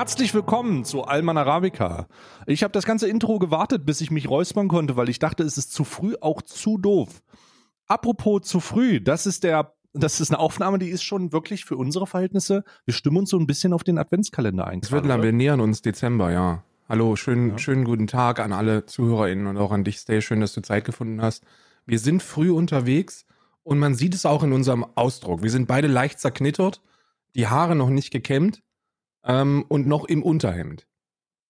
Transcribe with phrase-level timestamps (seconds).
[0.00, 2.06] Herzlich willkommen zu Alman Arabica.
[2.46, 5.58] Ich habe das ganze Intro gewartet, bis ich mich räuspern konnte, weil ich dachte, es
[5.58, 7.20] ist zu früh, auch zu doof.
[7.86, 11.76] Apropos zu früh, das ist der, das ist eine Aufnahme, die ist schon wirklich für
[11.76, 12.64] unsere Verhältnisse.
[12.86, 14.80] Wir stimmen uns so ein bisschen auf den Adventskalender ein.
[14.82, 16.64] Es wird lang, wir nähern uns Dezember, ja.
[16.88, 17.58] Hallo, schönen, ja.
[17.58, 20.22] schönen guten Tag an alle ZuhörerInnen und auch an dich, Stay.
[20.22, 21.44] Schön, dass du Zeit gefunden hast.
[21.84, 23.26] Wir sind früh unterwegs
[23.64, 25.42] und man sieht es auch in unserem Ausdruck.
[25.42, 26.80] Wir sind beide leicht zerknittert,
[27.34, 28.62] die Haare noch nicht gekämmt
[29.24, 30.86] ähm, und noch im Unterhemd.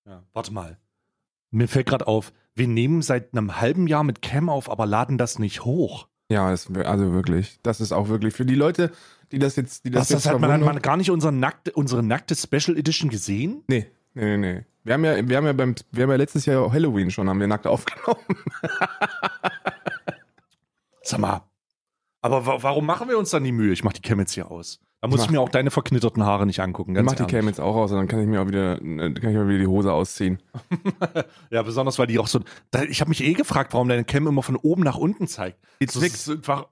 [0.06, 0.78] Ja, warte mal.
[1.50, 5.18] Mir fällt gerade auf, wir nehmen seit einem halben Jahr mit Cam auf, aber laden
[5.18, 6.08] das nicht hoch.
[6.30, 7.58] Ja, ist, also wirklich.
[7.62, 8.92] Das ist auch wirklich für die Leute,
[9.32, 11.72] die das jetzt, die das Was, jetzt das hat man, man gar nicht unsere nackte,
[11.72, 13.64] unsere nackte Special Edition gesehen?
[13.66, 14.64] Nee, nee, nee, nee.
[14.84, 17.40] Wir haben ja, wir haben ja beim, wir haben ja letztes Jahr Halloween schon, haben
[17.40, 18.24] wir nackt aufgenommen.
[21.02, 21.42] Sag mal.
[22.22, 23.72] Aber warum machen wir uns dann die Mühe?
[23.72, 24.80] Ich mach die Cam jetzt hier aus.
[25.00, 26.92] Da muss ich, ich mir auch deine verknitterten Haare nicht angucken.
[26.92, 29.30] Ganz mach die Cam jetzt auch aus, dann kann ich mir auch wieder, äh, kann
[29.32, 30.42] ich auch wieder die Hose ausziehen.
[31.50, 32.40] ja, besonders weil die auch so.
[32.70, 35.58] Da, ich habe mich eh gefragt, warum deine Cam immer von oben nach unten zeigt.
[35.80, 36.28] Jetzt so, nix.
[36.28, 36.66] Einfach,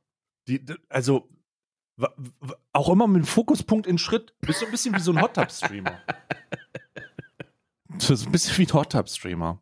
[0.46, 1.28] die, also
[2.72, 4.34] auch immer mit dem Fokuspunkt in Schritt.
[4.40, 5.98] Bist du ein bisschen wie so ein Hot Tub Streamer.
[7.98, 9.60] Ist ein bisschen wie ein Hot Tub Streamer.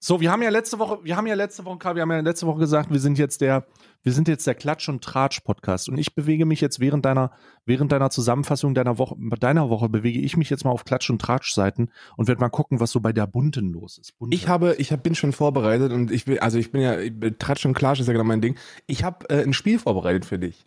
[0.00, 2.46] So, wir haben ja letzte Woche, wir haben ja letzte Woche, wir haben ja letzte
[2.46, 3.66] Woche gesagt, wir sind jetzt der,
[4.04, 7.32] wir sind jetzt der Klatsch und Tratsch Podcast und ich bewege mich jetzt während deiner,
[7.64, 11.20] während deiner Zusammenfassung deiner Woche, deiner Woche bewege ich mich jetzt mal auf Klatsch und
[11.20, 14.16] Tratsch Seiten und werde mal gucken, was so bei der Bunten los ist.
[14.18, 14.36] Bunte.
[14.36, 16.96] Ich habe, ich hab, bin schon vorbereitet und ich will, also ich bin ja,
[17.36, 18.56] Tratsch und Klatsch ist ja genau mein Ding.
[18.86, 20.64] Ich habe äh, ein Spiel vorbereitet für dich.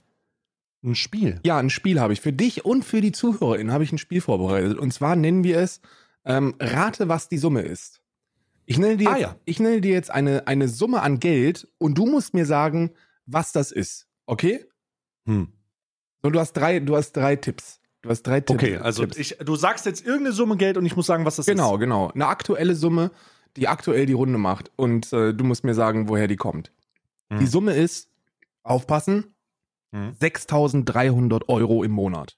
[0.83, 1.39] Ein Spiel?
[1.45, 2.19] Ja, ein Spiel habe ich.
[2.19, 4.77] Für dich und für die ZuhörerInnen habe ich ein Spiel vorbereitet.
[4.77, 5.79] Und zwar nennen wir es
[6.25, 8.00] ähm, Rate, was die Summe ist.
[8.65, 9.35] Ich nenne dir, ah, jetzt, ja.
[9.45, 12.91] ich nenne dir jetzt eine, eine Summe an Geld und du musst mir sagen,
[13.25, 14.07] was das ist.
[14.25, 14.65] Okay?
[15.25, 15.49] Hm.
[16.23, 17.79] So, du hast drei, du hast drei Tipps.
[18.01, 18.51] Du hast drei Tipps.
[18.51, 21.45] Okay, also ich, du sagst jetzt irgendeine Summe Geld und ich muss sagen, was das
[21.45, 21.79] genau, ist.
[21.79, 22.11] Genau, genau.
[22.13, 23.11] Eine aktuelle Summe,
[23.57, 24.71] die aktuell die Runde macht.
[24.75, 26.71] Und äh, du musst mir sagen, woher die kommt.
[27.31, 27.39] Hm.
[27.39, 28.09] Die Summe ist,
[28.63, 29.35] aufpassen,
[29.93, 30.13] hm.
[30.19, 32.37] 6300 Euro im Monat.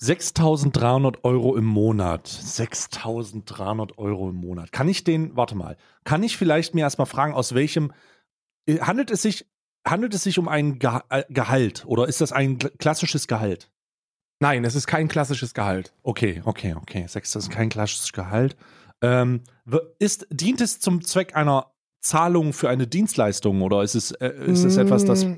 [0.00, 2.28] 6.300 Euro im Monat.
[2.28, 4.72] 6.300 Euro im Monat.
[4.72, 7.92] Kann ich den, warte mal, kann ich vielleicht mir erstmal fragen, aus welchem,
[8.66, 9.46] äh, handelt es sich,
[9.86, 10.78] handelt es sich um ein
[11.08, 13.70] äh, Gehalt oder ist das ein klassisches Gehalt?
[14.40, 15.94] Nein, es ist kein klassisches Gehalt.
[16.02, 17.06] Okay, okay, okay.
[17.06, 18.56] Sechs, das ist kein klassisches Gehalt.
[19.00, 19.42] Ähm,
[19.98, 24.64] ist, dient es zum Zweck einer Zahlung für eine Dienstleistung oder ist es, äh, ist
[24.64, 25.24] es etwas, das.
[25.24, 25.34] Mm,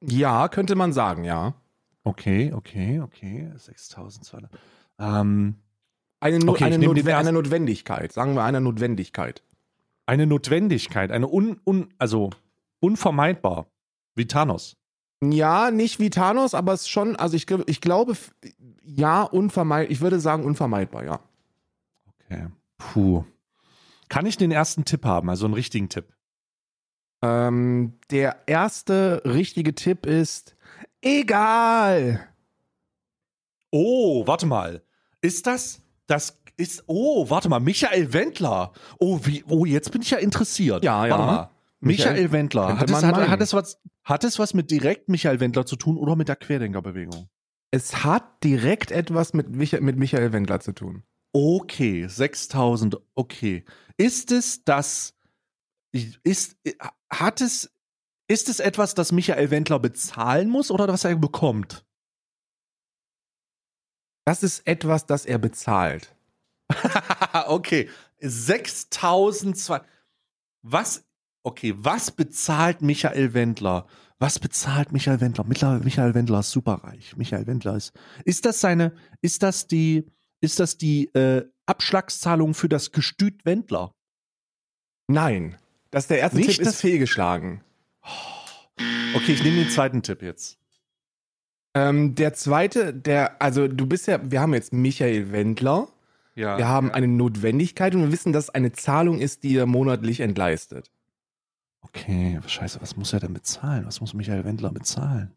[0.00, 1.54] ja, könnte man sagen, ja.
[2.08, 3.52] Okay, okay, okay.
[3.54, 4.50] 6200.
[4.98, 5.56] Ähm,
[6.20, 9.42] eine, no okay, eine, Notwe eine Notwendigkeit, sagen wir eine Notwendigkeit.
[10.06, 12.30] Eine Notwendigkeit, eine un, un also
[12.80, 13.66] unvermeidbar,
[14.14, 14.78] wie Thanos.
[15.22, 18.16] Ja, nicht wie Thanos, aber es ist schon, also ich, ich glaube,
[18.82, 21.20] ja, unvermeidbar, ich würde sagen unvermeidbar, ja.
[22.24, 22.46] Okay,
[22.78, 23.24] puh.
[24.08, 26.06] Kann ich den ersten Tipp haben, also einen richtigen Tipp?
[27.20, 30.56] Ähm, der erste richtige Tipp ist,
[31.00, 32.28] Egal.
[33.70, 34.82] Oh, warte mal.
[35.20, 38.72] Ist das das ist oh, warte mal, Michael Wendler.
[38.98, 40.82] Oh, wie oh, jetzt bin ich ja interessiert.
[40.82, 41.10] Ja, ja.
[41.12, 41.50] Warte mal.
[41.80, 42.80] Michael, Michael Wendler.
[42.80, 45.96] Hat es, hat, hat, es was, hat es was mit direkt Michael Wendler zu tun
[45.96, 47.28] oder mit der Querdenkerbewegung?
[47.70, 51.04] Es hat direkt etwas mit, Michael, mit Michael Wendler zu tun.
[51.32, 53.64] Okay, 6000, okay.
[53.96, 55.14] Ist es das,
[55.92, 56.56] ist,
[57.10, 57.70] hat es
[58.28, 61.84] ist es etwas, das Michael Wendler bezahlen muss oder was er bekommt?
[64.24, 66.14] Das ist etwas, das er bezahlt.
[67.46, 67.88] okay,
[68.20, 69.80] 6002.
[70.62, 71.04] Was,
[71.42, 73.86] okay, was bezahlt Michael Wendler?
[74.18, 75.44] Was bezahlt Michael Wendler?
[75.44, 77.16] Michael Wendler ist superreich.
[77.16, 77.92] Michael Wendler ist.
[78.26, 80.04] Ist das seine, ist das die,
[80.42, 83.94] ist das die äh, Abschlagszahlung für das Gestüt Wendler?
[85.06, 85.56] Nein.
[85.90, 87.62] Das ist der erste Nicht Tipp ist fehlgeschlagen.
[89.14, 90.58] Okay, ich nehme den zweiten Tipp jetzt.
[91.74, 95.88] Ähm, der zweite, der, also du bist ja, wir haben jetzt Michael Wendler.
[96.34, 96.94] Ja, wir haben ja.
[96.94, 100.90] eine Notwendigkeit und wir wissen, dass es eine Zahlung ist, die er monatlich entleistet.
[101.80, 103.86] Okay, scheiße, was muss er denn bezahlen?
[103.86, 105.34] Was muss Michael Wendler bezahlen?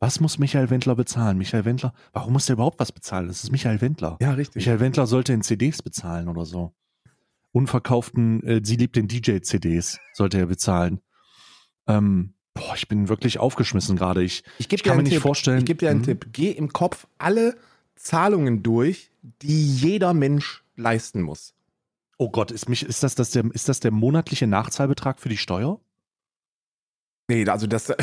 [0.00, 1.38] Was muss Michael Wendler bezahlen?
[1.38, 3.28] Michael Wendler, warum muss er überhaupt was bezahlen?
[3.28, 4.18] Das ist Michael Wendler.
[4.20, 4.56] Ja, richtig.
[4.56, 6.74] Michael Wendler sollte in CDs bezahlen oder so.
[7.52, 11.00] Unverkauften, äh, sie liebt den DJ-CDs, sollte er bezahlen.
[11.86, 14.22] Ähm, boah, ich bin wirklich aufgeschmissen gerade.
[14.22, 15.22] Ich, ich, ich kann mir nicht Tipp.
[15.22, 15.58] vorstellen.
[15.58, 16.06] Ich gebe dir einen hm?
[16.06, 16.28] Tipp.
[16.32, 17.56] Geh im Kopf alle
[17.96, 19.10] Zahlungen durch,
[19.42, 21.54] die jeder Mensch leisten muss.
[22.16, 25.36] Oh Gott, ist, mich, ist, das, das der, ist das der monatliche Nachzahlbetrag für die
[25.36, 25.80] Steuer?
[27.28, 27.90] Nee, also das.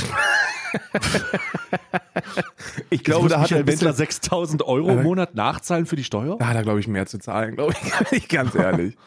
[2.89, 6.37] ich glaube, da hat der Wendler 6000 Euro im Monat nachzahlen für die Steuer.
[6.39, 7.75] Da hat er, glaube ich, mehr zu zahlen, glaube
[8.11, 8.27] ich.
[8.29, 8.97] Ganz ehrlich.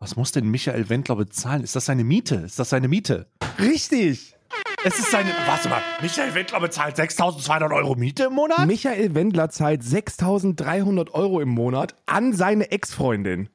[0.00, 1.64] Was muss denn Michael Wendler bezahlen?
[1.64, 2.36] Ist das seine Miete?
[2.36, 3.26] Ist das seine Miete?
[3.58, 4.36] Richtig.
[4.84, 5.30] Es ist seine.
[5.46, 8.66] Warte mal, Michael Wendler bezahlt 6200 Euro Miete im Monat?
[8.68, 13.48] Michael Wendler zahlt 6300 Euro im Monat an seine Ex-Freundin.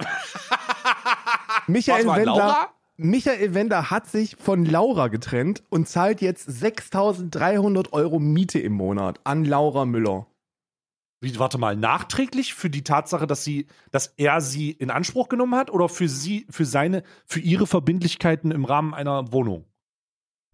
[1.68, 2.24] Michael Wendler.
[2.24, 2.68] Laura?
[2.96, 9.20] Michael Wender hat sich von Laura getrennt und zahlt jetzt 6.300 Euro Miete im Monat
[9.24, 10.26] an Laura Müller.
[11.24, 15.54] Wie, warte mal, nachträglich für die Tatsache, dass sie, dass er sie in Anspruch genommen
[15.54, 19.64] hat oder für sie, für seine, für ihre Verbindlichkeiten im Rahmen einer Wohnung?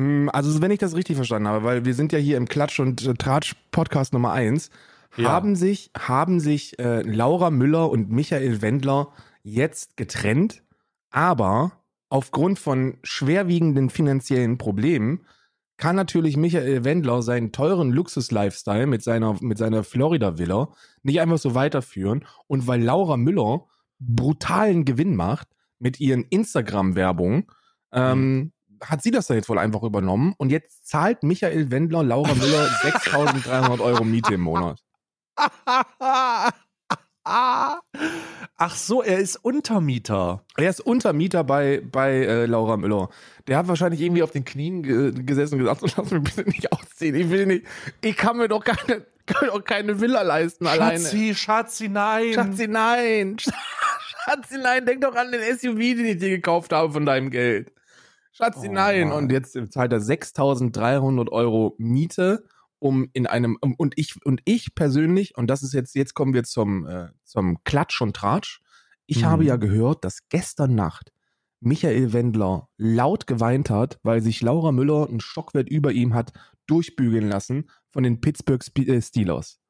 [0.00, 2.80] Hm, also, wenn ich das richtig verstanden habe, weil wir sind ja hier im Klatsch-
[2.80, 4.70] und äh, Tratsch-Podcast Nummer 1,
[5.16, 5.28] ja.
[5.28, 9.08] haben sich, haben sich äh, Laura Müller und Michael Wendler
[9.42, 10.62] jetzt getrennt,
[11.10, 11.72] aber
[12.10, 15.26] aufgrund von schwerwiegenden finanziellen Problemen
[15.80, 20.68] kann natürlich Michael Wendler seinen teuren Luxus-Lifestyle mit seiner, mit seiner Florida-Villa
[21.02, 22.26] nicht einfach so weiterführen.
[22.46, 23.64] Und weil Laura Müller
[23.98, 25.48] brutalen Gewinn macht
[25.78, 27.46] mit ihren Instagram-Werbungen,
[27.92, 28.52] ähm, mhm.
[28.82, 30.34] hat sie das da jetzt wohl einfach übernommen.
[30.36, 34.84] Und jetzt zahlt Michael Wendler Laura Müller 6.300 Euro Miete im Monat.
[38.62, 40.44] Ach so, er ist Untermieter.
[40.58, 43.08] Er ist Untermieter bei, bei äh, Laura Müller.
[43.46, 46.70] Der hat wahrscheinlich irgendwie auf den Knien ge gesessen und gesagt, lass mich bitte nicht
[46.70, 47.14] ausziehen.
[47.14, 47.64] Ich will nicht,
[48.02, 51.00] ich kann mir doch keine, kann mir doch keine Villa leisten Schatzi, alleine.
[51.00, 52.34] Schatzi, Schatzi, nein.
[52.34, 53.36] Schatzi, nein.
[54.26, 57.72] Schatzi, nein, denk doch an den SUV, den ich dir gekauft habe von deinem Geld.
[58.32, 59.08] Schatzi, oh, nein.
[59.08, 59.16] Mann.
[59.16, 62.44] Und jetzt zahlt er 6.300 Euro Miete
[62.80, 66.34] um in einem um, und ich und ich persönlich und das ist jetzt jetzt kommen
[66.34, 68.60] wir zum äh, zum Klatsch und Tratsch.
[69.06, 69.26] Ich mhm.
[69.26, 71.12] habe ja gehört, dass gestern Nacht
[71.60, 76.32] Michael Wendler laut geweint hat, weil sich Laura Müller einen Stockwert über ihm hat
[76.66, 79.60] durchbügeln lassen von den Pittsburgh äh, Steelers.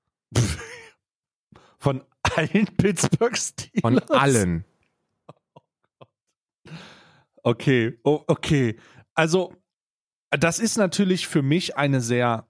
[1.79, 3.81] Von allen Pittsburgh Steelers?
[3.81, 4.65] Von allen.
[7.43, 8.79] Okay, oh, okay.
[9.15, 9.55] Also,
[10.31, 12.47] das ist natürlich für mich eine sehr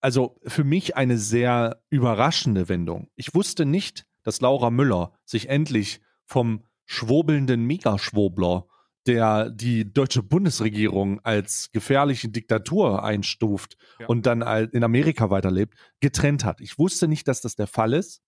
[0.00, 3.08] also für mich eine sehr überraschende Wendung.
[3.16, 8.66] Ich wusste nicht, dass Laura Müller sich endlich vom schwobelnden Megaschwobler,
[9.06, 14.06] der die deutsche Bundesregierung als gefährliche Diktatur einstuft ja.
[14.06, 16.60] und dann in Amerika weiterlebt, getrennt hat.
[16.60, 18.20] Ich wusste nicht, dass das der Fall ist.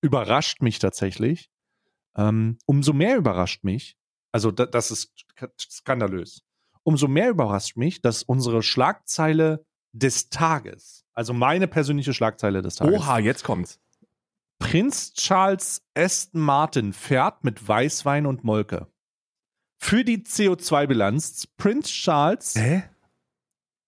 [0.00, 1.50] Überrascht mich tatsächlich.
[2.16, 3.96] Ähm, umso mehr überrascht mich,
[4.32, 5.12] also da, das ist
[5.58, 6.42] skandalös.
[6.82, 13.00] Umso mehr überrascht mich, dass unsere Schlagzeile des Tages also meine persönliche Schlagzeile des Tages.
[13.00, 13.80] Oha, jetzt kommt's.
[14.58, 18.86] Prinz Charles Aston Martin fährt mit Weißwein und Molke.
[19.78, 22.84] Für die CO2-Bilanz, Prinz Charles Hä?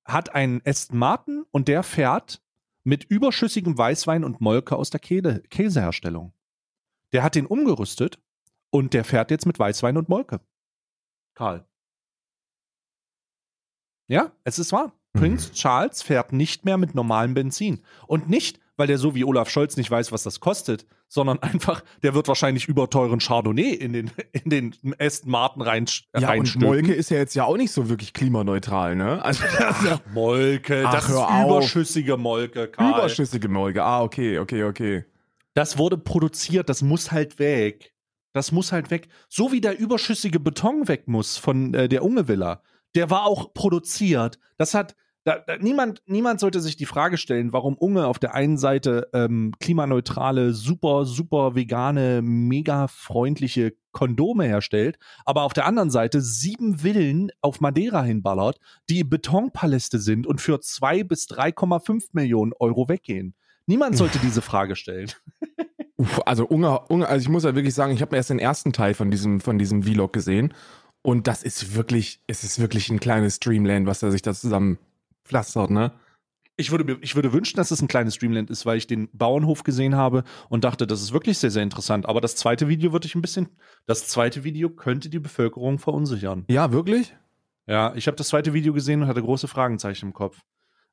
[0.04, 2.42] hat einen Aston Martin und der fährt
[2.82, 6.32] mit überschüssigem Weißwein und Molke aus der Käse Käseherstellung.
[7.12, 8.20] Der hat den umgerüstet
[8.70, 10.40] und der fährt jetzt mit Weißwein und Molke.
[11.34, 11.64] Karl.
[14.08, 14.92] Ja, es ist wahr.
[15.14, 15.52] Prinz.
[15.52, 17.82] Charles fährt nicht mehr mit normalem Benzin.
[18.06, 21.82] Und nicht, weil der so wie Olaf Scholz nicht weiß, was das kostet, sondern einfach,
[22.02, 25.86] der wird wahrscheinlich überteuren Chardonnay in den, in den Aston Martin rein,
[26.18, 29.24] ja, Und Molke ist ja jetzt ja auch nicht so wirklich klimaneutral, ne?
[29.24, 32.98] Also, Ach, Molke, Ach, das ist überschüssige Molke, Karl.
[32.98, 35.04] Überschüssige Molke, ah, okay, okay, okay.
[35.54, 37.92] Das wurde produziert, das muss halt weg.
[38.32, 39.08] Das muss halt weg.
[39.28, 42.62] So wie der überschüssige Beton weg muss von äh, der Unge Villa.
[42.96, 44.40] Der war auch produziert.
[44.58, 48.34] Das hat, da, da, niemand, niemand sollte sich die Frage stellen, warum Unge auf der
[48.34, 55.90] einen Seite ähm, klimaneutrale, super, super vegane, mega freundliche Kondome herstellt, aber auf der anderen
[55.90, 58.58] Seite sieben Villen auf Madeira hinballert,
[58.90, 63.34] die Betonpaläste sind und für zwei bis 3,5 Millionen Euro weggehen.
[63.66, 65.10] Niemand sollte diese Frage stellen.
[66.26, 68.74] also Unge, Unge, also ich muss ja wirklich sagen, ich habe mir erst den ersten
[68.74, 70.52] Teil von diesem, von diesem Vlog gesehen
[71.00, 74.78] und das ist wirklich, es ist wirklich ein kleines Dreamland, was er sich da zusammen
[75.24, 75.92] pflastert, ne?
[76.56, 79.64] Ich würde, ich würde wünschen, dass es ein kleines Streamland ist, weil ich den Bauernhof
[79.64, 82.06] gesehen habe und dachte, das ist wirklich sehr, sehr interessant.
[82.06, 83.48] Aber das zweite Video würde ich ein bisschen,
[83.86, 86.44] das zweite Video könnte die Bevölkerung verunsichern.
[86.48, 87.16] Ja, wirklich?
[87.66, 90.38] Ja, ich habe das zweite Video gesehen und hatte große Fragenzeichen im Kopf.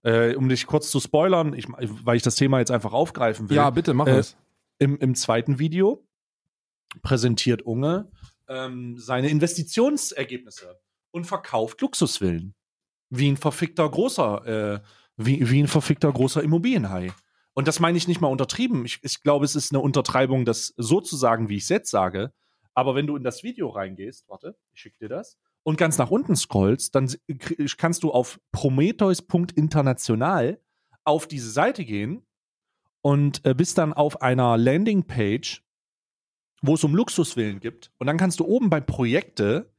[0.04, 3.58] Äh, um dich kurz zu spoilern, ich, weil ich das Thema jetzt einfach aufgreifen will.
[3.58, 4.36] Ja, bitte, mach äh, es.
[4.80, 6.08] Im, Im zweiten Video
[7.04, 8.10] präsentiert Unge
[8.48, 10.80] ähm, seine Investitionsergebnisse
[11.12, 12.56] und verkauft Luxusvillen
[13.12, 14.80] wie ein verfickter großer, äh,
[15.18, 17.12] wie, wie ein verfickter großer Immobilienhai.
[17.54, 18.86] Und das meine ich nicht mal untertrieben.
[18.86, 21.92] Ich, ich glaube, es ist eine Untertreibung, das so zu sagen, wie ich es jetzt
[21.92, 22.32] sage.
[22.74, 26.10] Aber wenn du in das Video reingehst, warte, ich schicke dir das, und ganz nach
[26.10, 27.14] unten scrollst, dann
[27.78, 30.60] kannst du auf prometheus.international
[31.04, 32.26] auf diese Seite gehen
[33.02, 35.64] und äh, bist dann auf einer Landingpage,
[36.62, 37.92] wo es um Luxuswillen gibt.
[37.98, 39.72] Und dann kannst du oben bei Projekte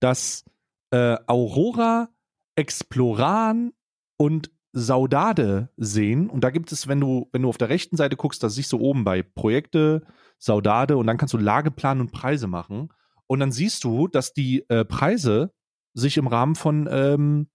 [0.00, 0.44] das
[0.90, 2.08] äh, Aurora,
[2.56, 3.72] Exploran
[4.16, 6.30] und Saudade sehen.
[6.30, 8.72] Und da gibt es, wenn du, wenn du auf der rechten Seite guckst, das siehst
[8.72, 10.06] du oben bei Projekte,
[10.38, 12.88] Saudade und dann kannst du Lageplan und Preise machen.
[13.26, 15.52] Und dann siehst du, dass die äh, Preise
[15.94, 17.48] sich im Rahmen von ähm,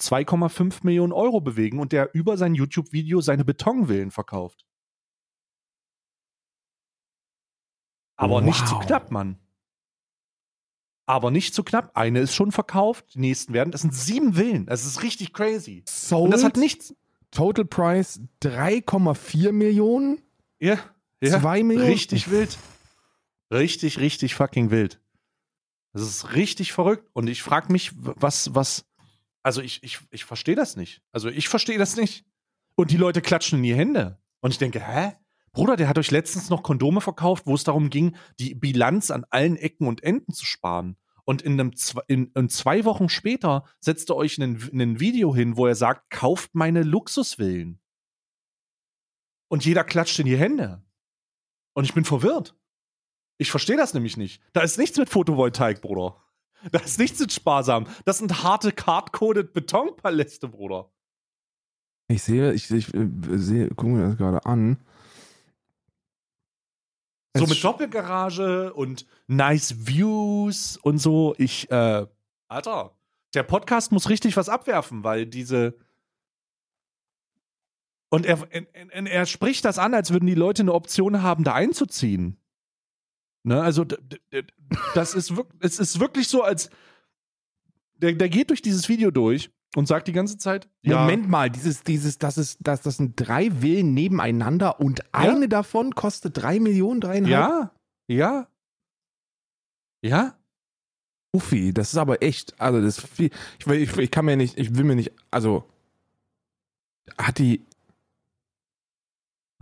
[0.00, 4.64] 2,5 Millionen Euro bewegen und der über sein YouTube-Video seine Betonvillen verkauft.
[8.16, 8.42] Aber wow.
[8.42, 9.38] nicht zu knapp, Mann.
[11.08, 11.92] Aber nicht zu knapp.
[11.94, 13.70] Eine ist schon verkauft, die nächsten werden.
[13.70, 14.66] Das sind sieben Villen.
[14.66, 15.82] Das ist richtig crazy.
[15.88, 16.94] Sold, und das hat nichts.
[17.30, 20.20] Total Price 3,4 Millionen?
[20.60, 20.78] Ja.
[21.22, 21.40] ja.
[21.40, 21.88] 2 Millionen?
[21.90, 22.58] Richtig wild.
[23.50, 25.00] Richtig, richtig fucking wild.
[25.94, 27.08] Das ist richtig verrückt.
[27.14, 28.84] Und ich frage mich, was, was,
[29.42, 31.00] also ich, ich, ich verstehe das nicht.
[31.10, 32.26] Also ich verstehe das nicht.
[32.74, 34.18] Und die Leute klatschen in die Hände.
[34.40, 35.14] Und ich denke, hä?
[35.52, 39.24] Bruder, der hat euch letztens noch Kondome verkauft, wo es darum ging, die Bilanz an
[39.30, 40.96] allen Ecken und Enden zu sparen.
[41.24, 41.72] Und in, einem,
[42.06, 46.10] in, in zwei Wochen später setzt er euch in ein Video hin, wo er sagt,
[46.10, 47.80] kauft meine Luxusvillen.
[49.48, 50.82] Und jeder klatscht in die Hände.
[51.74, 52.56] Und ich bin verwirrt.
[53.38, 54.42] Ich verstehe das nämlich nicht.
[54.52, 56.16] Da ist nichts mit Photovoltaik, Bruder.
[56.72, 57.86] Da ist nichts mit sparsam.
[58.04, 60.90] Das sind harte, card-coded Betonpaläste, Bruder.
[62.08, 64.78] Ich sehe, ich, ich, ich äh, sehe, gucke mir das gerade an.
[67.36, 71.34] So mit Doppelgarage und nice Views und so.
[71.38, 72.06] Ich, äh,
[72.48, 72.96] Alter,
[73.34, 75.78] der Podcast muss richtig was abwerfen, weil diese.
[78.10, 81.52] Und er, er, er spricht das an, als würden die Leute eine Option haben, da
[81.52, 82.38] einzuziehen.
[83.44, 83.84] Ne, also
[84.94, 86.70] das ist, es ist wirklich so, als
[87.94, 91.28] der, der geht durch dieses Video durch und sagt die ganze Zeit, Moment ja.
[91.28, 95.46] mal, dieses, dieses, das ist, das, das sind drei Villen nebeneinander und eine ja.
[95.46, 97.30] davon kostet drei Millionen, dreieinhalb.
[97.30, 97.72] Ja,
[98.08, 98.48] ja,
[100.02, 100.34] ja.
[101.32, 104.74] Uffi, das ist aber echt, also das viel, ich, ich, ich kann mir nicht, ich
[104.74, 105.64] will mir nicht, also
[107.18, 107.66] hat die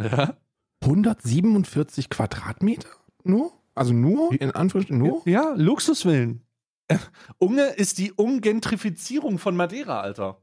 [0.00, 0.36] ja?
[0.82, 2.88] 147 Quadratmeter
[3.24, 3.52] nur?
[3.74, 4.32] Also nur?
[4.40, 5.22] In Anführungsstrichen nur?
[5.26, 6.45] Ja, Luxuswillen.
[7.38, 10.40] Unge ist die Ungentrifizierung von Madeira, Alter.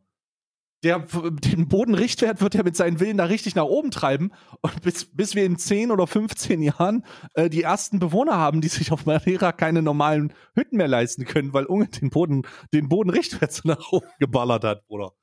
[0.84, 4.34] Der, den Bodenrichtwert wird er mit seinen Willen da richtig nach oben treiben.
[4.60, 8.68] Und bis, bis wir in 10 oder 15 Jahren äh, die ersten Bewohner haben, die
[8.68, 12.42] sich auf Madeira keine normalen Hütten mehr leisten können, weil Unge den, Boden,
[12.74, 15.14] den Bodenrichtwert so nach oben geballert hat, Bruder.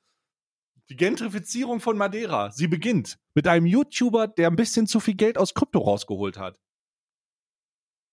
[0.88, 5.36] Die Gentrifizierung von Madeira, sie beginnt mit einem YouTuber, der ein bisschen zu viel Geld
[5.36, 6.58] aus Krypto rausgeholt hat.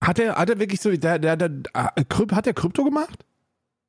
[0.04, 3.26] Hat er, hat er wirklich so, der, der, der, äh, hat der Krypto gemacht?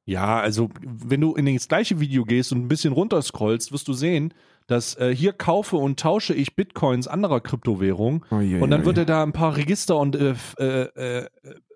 [0.07, 3.93] Ja, also wenn du in das gleiche Video gehst und ein bisschen runterscrollst, wirst du
[3.93, 4.33] sehen,
[4.67, 8.99] dass äh, hier kaufe und tausche ich Bitcoins anderer Kryptowährungen oh, und dann yeah, wird
[8.99, 11.29] er da ein paar Register und äh, äh, äh,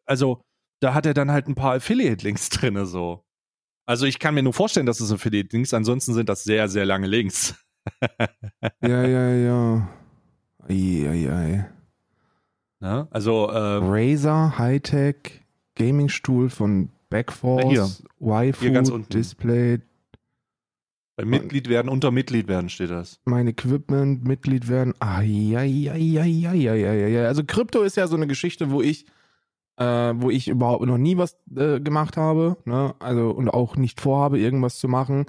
[0.06, 0.42] also
[0.80, 3.22] da hat er dann halt ein paar Affiliate-Links drin, so.
[3.84, 7.06] Also ich kann mir nur vorstellen, dass es Affiliate-Links, ansonsten sind das sehr, sehr lange
[7.08, 7.54] Links.
[8.80, 9.88] ja, ja, ja.
[10.68, 11.66] Ei, ei, ei.
[12.82, 13.06] Ne?
[13.12, 15.44] Also äh, Razer Hightech
[15.76, 19.78] Gaming Stuhl von Backforce, Wi-Fi Display.
[21.14, 23.20] Bei Mitglied werden, unter Mitglied werden steht das.
[23.24, 24.94] Mein Equipment, Mitglied werden.
[25.00, 25.20] Ja.
[27.26, 29.06] Also Krypto ist ja so eine Geschichte, wo ich,
[29.76, 32.96] äh, wo ich überhaupt noch nie was äh, gemacht habe, ne?
[32.98, 35.26] Also und auch nicht vorhabe, irgendwas zu machen.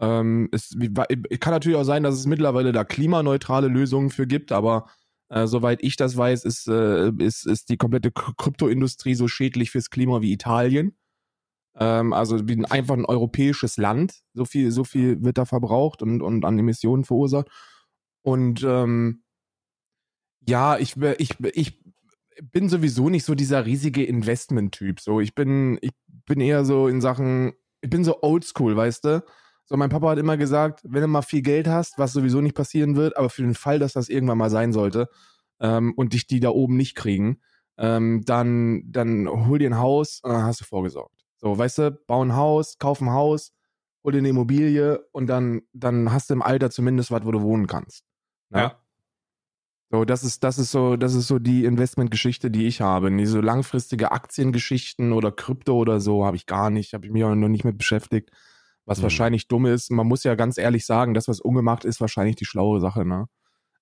[0.00, 0.76] Ähm, es
[1.38, 4.86] kann natürlich auch sein, dass es mittlerweile da klimaneutrale Lösungen für gibt, aber
[5.32, 9.88] äh, soweit ich das weiß, ist, äh, ist, ist die komplette Kryptoindustrie so schädlich fürs
[9.88, 10.94] Klima wie Italien.
[11.74, 14.20] Ähm, also wie ein, einfach ein europäisches Land.
[14.34, 17.48] So viel, so viel wird da verbraucht und, und an Emissionen verursacht.
[18.20, 19.22] Und ähm,
[20.46, 21.80] ja, ich, ich, ich
[22.42, 25.00] bin sowieso nicht so dieser riesige Investment-Typ.
[25.00, 25.92] So, ich bin, ich
[26.26, 29.24] bin eher so in Sachen, ich bin so oldschool, weißt du?
[29.72, 32.54] So, mein Papa hat immer gesagt, wenn du mal viel Geld hast, was sowieso nicht
[32.54, 35.08] passieren wird, aber für den Fall, dass das irgendwann mal sein sollte
[35.60, 37.40] ähm, und dich die da oben nicht kriegen,
[37.78, 41.24] ähm, dann, dann hol dir ein Haus und dann hast du vorgesorgt.
[41.38, 43.54] So, weißt du, bau ein Haus, kauf ein Haus,
[44.04, 47.40] hol dir eine Immobilie und dann, dann hast du im Alter zumindest was, wo du
[47.40, 48.04] wohnen kannst.
[48.50, 48.58] Ne?
[48.58, 48.78] Ja.
[49.90, 53.10] So, das ist, das ist so, das ist so die Investmentgeschichte, die ich habe.
[53.10, 57.24] Nie so langfristige Aktiengeschichten oder Krypto oder so habe ich gar nicht, habe ich mich
[57.24, 58.30] auch noch nicht mit beschäftigt.
[58.84, 59.04] Was mhm.
[59.04, 59.90] wahrscheinlich dumm ist.
[59.90, 63.26] Man muss ja ganz ehrlich sagen, das, was ungemacht ist, wahrscheinlich die schlaue Sache, ne?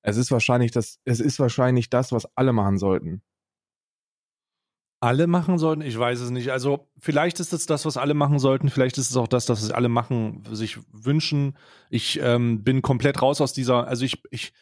[0.03, 3.23] Es ist wahrscheinlich das, es ist wahrscheinlich das, was alle machen sollten.
[5.01, 5.83] alle machen sollten?
[5.83, 6.53] Ich weiß es nicht.
[6.53, 8.69] Also vielleicht ist es das, was alle machen sollten.
[8.69, 11.57] Vielleicht ist es auch das, was alle machen, sich wünschen.
[11.89, 13.89] Ich ähm, bin komplett raus aus dieser.
[13.89, 14.53] Also ich, ich, ich,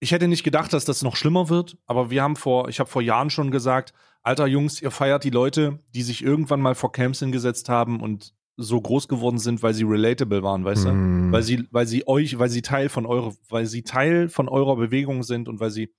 [0.00, 1.76] ich hätte nicht gedacht, dass das noch schlimmer wird.
[1.86, 5.30] Aber wir haben vor, ich habe vor Jahren schon gesagt, alter Jungs, ihr feiert die
[5.30, 9.72] Leute, die sich irgendwann mal vor Camps hingesetzt haben und so groß geworden sind, weil
[9.72, 10.88] sie relatable waren, weißt mm.
[10.88, 10.92] du?
[10.92, 11.32] Mhm.
[11.32, 14.76] Weil sie, weil sie euch, weil sie Teil von eurer, weil sie Teil von eurer
[14.76, 15.92] Bewegung sind und weil sie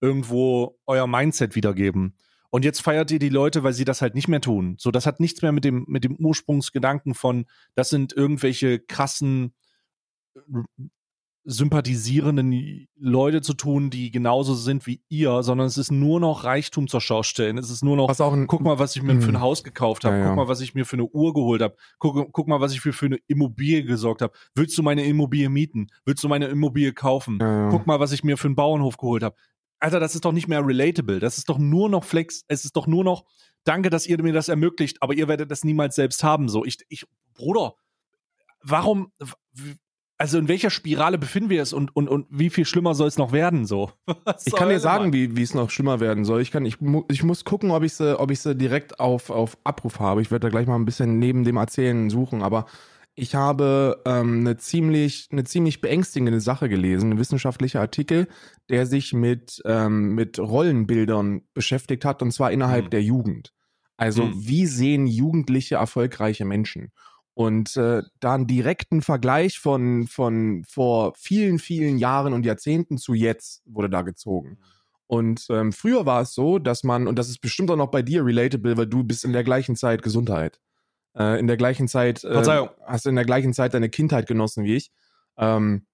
[0.00, 2.16] irgendwo euer Mindset wiedergeben.
[2.50, 4.74] Und jetzt feiert ihr die Leute, weil sie das halt nicht mehr tun.
[4.78, 9.54] So, das hat nichts mehr mit dem, mit dem Ursprungsgedanken von, das sind irgendwelche krassen,
[11.44, 16.86] sympathisierenden Leute zu tun, die genauso sind wie ihr, sondern es ist nur noch Reichtum
[16.86, 17.56] zur Schau stellen.
[17.56, 19.20] Es ist nur noch, was auch ein, guck mal, was ich mir mh.
[19.22, 19.40] für ein hm.
[19.40, 22.32] Haus gekauft habe, ja, guck mal, was ich mir für eine Uhr geholt habe, guck,
[22.32, 24.34] guck mal, was ich für, für eine Immobilie gesorgt habe.
[24.54, 25.88] Willst du meine Immobilie mieten?
[26.04, 27.38] Willst du meine Immobilie kaufen?
[27.40, 29.36] Ja, guck mal, was ich mir für einen Bauernhof geholt habe.
[29.78, 31.20] Alter, das ist doch nicht mehr relatable.
[31.20, 32.44] Das ist doch nur noch Flex.
[32.48, 33.24] Es ist doch nur noch,
[33.64, 36.50] danke, dass ihr mir das ermöglicht, aber ihr werdet das niemals selbst haben.
[36.50, 37.74] So, ich, ich, Bruder,
[38.62, 39.10] warum,
[40.20, 43.16] also in welcher Spirale befinden wir es und, und, und wie viel schlimmer soll es
[43.16, 43.64] noch werden?
[43.64, 43.90] So?
[44.44, 46.42] ich kann dir sagen, wie, wie es noch schlimmer werden soll.
[46.42, 46.76] Ich, kann, ich,
[47.08, 50.20] ich muss gucken, ob ich sie, ob ich sie direkt auf, auf Abruf habe.
[50.20, 52.66] Ich werde da gleich mal ein bisschen neben dem Erzählen suchen, aber
[53.14, 58.28] ich habe ähm, eine, ziemlich, eine ziemlich beängstigende Sache gelesen, ein wissenschaftlicher Artikel,
[58.68, 62.90] der sich mit, ähm, mit Rollenbildern beschäftigt hat, und zwar innerhalb mhm.
[62.90, 63.54] der Jugend.
[63.96, 64.34] Also, mhm.
[64.36, 66.90] wie sehen Jugendliche erfolgreiche Menschen?
[67.34, 73.14] Und äh, da einen direkten Vergleich von, von vor vielen, vielen Jahren und Jahrzehnten zu
[73.14, 74.58] jetzt wurde da gezogen.
[75.06, 78.02] Und ähm, früher war es so, dass man, und das ist bestimmt auch noch bei
[78.02, 80.60] dir relatable, weil du bist in der gleichen Zeit Gesundheit
[81.16, 82.34] äh, in der gleichen Zeit, äh,
[82.86, 84.92] hast du in der gleichen Zeit deine Kindheit genossen wie ich.
[85.36, 85.86] Ähm,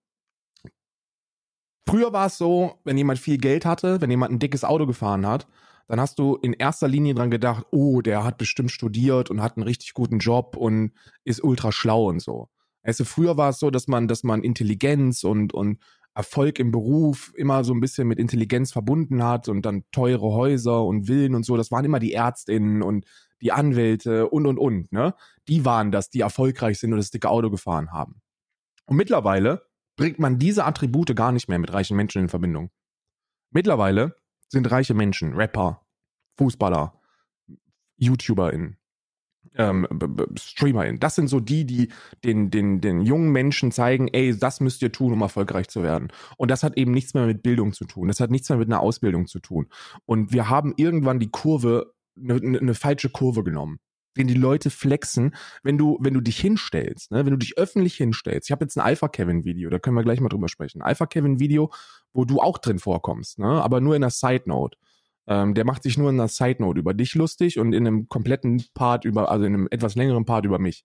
[1.88, 5.26] früher war es so, wenn jemand viel Geld hatte, wenn jemand ein dickes Auto gefahren
[5.26, 5.46] hat,
[5.88, 9.56] dann hast du in erster Linie dran gedacht, oh, der hat bestimmt studiert und hat
[9.56, 10.92] einen richtig guten Job und
[11.24, 12.48] ist ultra schlau und so.
[12.82, 15.78] Also früher war es so, dass man, dass man Intelligenz und, und
[16.14, 20.84] Erfolg im Beruf immer so ein bisschen mit Intelligenz verbunden hat und dann teure Häuser
[20.84, 21.56] und Villen und so.
[21.56, 23.04] Das waren immer die Ärztinnen und
[23.42, 25.14] die Anwälte und und und, ne?
[25.46, 28.22] Die waren das, die erfolgreich sind und das dicke Auto gefahren haben.
[28.86, 32.70] Und mittlerweile bringt man diese Attribute gar nicht mehr mit reichen Menschen in Verbindung.
[33.50, 34.16] Mittlerweile
[34.48, 35.82] sind reiche Menschen, Rapper,
[36.38, 36.94] Fußballer,
[37.96, 38.76] YouTuberInnen,
[39.56, 39.86] ähm,
[40.38, 41.00] StreamerInnen.
[41.00, 41.88] Das sind so die, die
[42.24, 46.08] den, den, den jungen Menschen zeigen, ey, das müsst ihr tun, um erfolgreich zu werden.
[46.36, 48.08] Und das hat eben nichts mehr mit Bildung zu tun.
[48.08, 49.68] Das hat nichts mehr mit einer Ausbildung zu tun.
[50.04, 53.78] Und wir haben irgendwann die Kurve eine, eine falsche Kurve genommen
[54.16, 57.96] den die Leute flexen, wenn du, wenn du dich hinstellst, ne, wenn du dich öffentlich
[57.96, 58.48] hinstellst.
[58.48, 60.82] Ich habe jetzt ein Alpha-Kevin-Video, da können wir gleich mal drüber sprechen.
[60.82, 61.70] Alpha-Kevin-Video,
[62.12, 64.76] wo du auch drin vorkommst, ne, aber nur in einer Side-Note.
[65.28, 68.64] Ähm, der macht sich nur in einer Side-Note über dich lustig und in einem kompletten
[68.74, 70.84] Part über, also in einem etwas längeren Part über mich.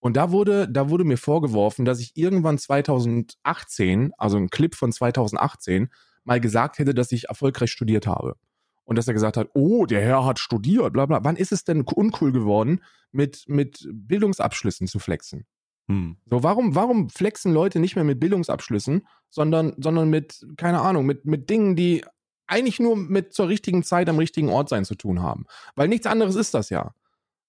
[0.00, 4.92] Und da wurde, da wurde mir vorgeworfen, dass ich irgendwann 2018, also ein Clip von
[4.92, 5.88] 2018,
[6.24, 8.36] mal gesagt hätte, dass ich erfolgreich studiert habe
[8.84, 11.24] und dass er gesagt hat, oh, der Herr hat studiert, bla bla.
[11.24, 12.80] Wann ist es denn uncool geworden,
[13.12, 15.46] mit, mit Bildungsabschlüssen zu flexen?
[15.88, 16.16] Hm.
[16.26, 21.24] So, warum, warum flexen Leute nicht mehr mit Bildungsabschlüssen, sondern, sondern mit, keine Ahnung, mit,
[21.26, 22.04] mit Dingen, die
[22.46, 25.44] eigentlich nur mit zur richtigen Zeit am richtigen Ort sein zu tun haben?
[25.74, 26.94] Weil nichts anderes ist das ja.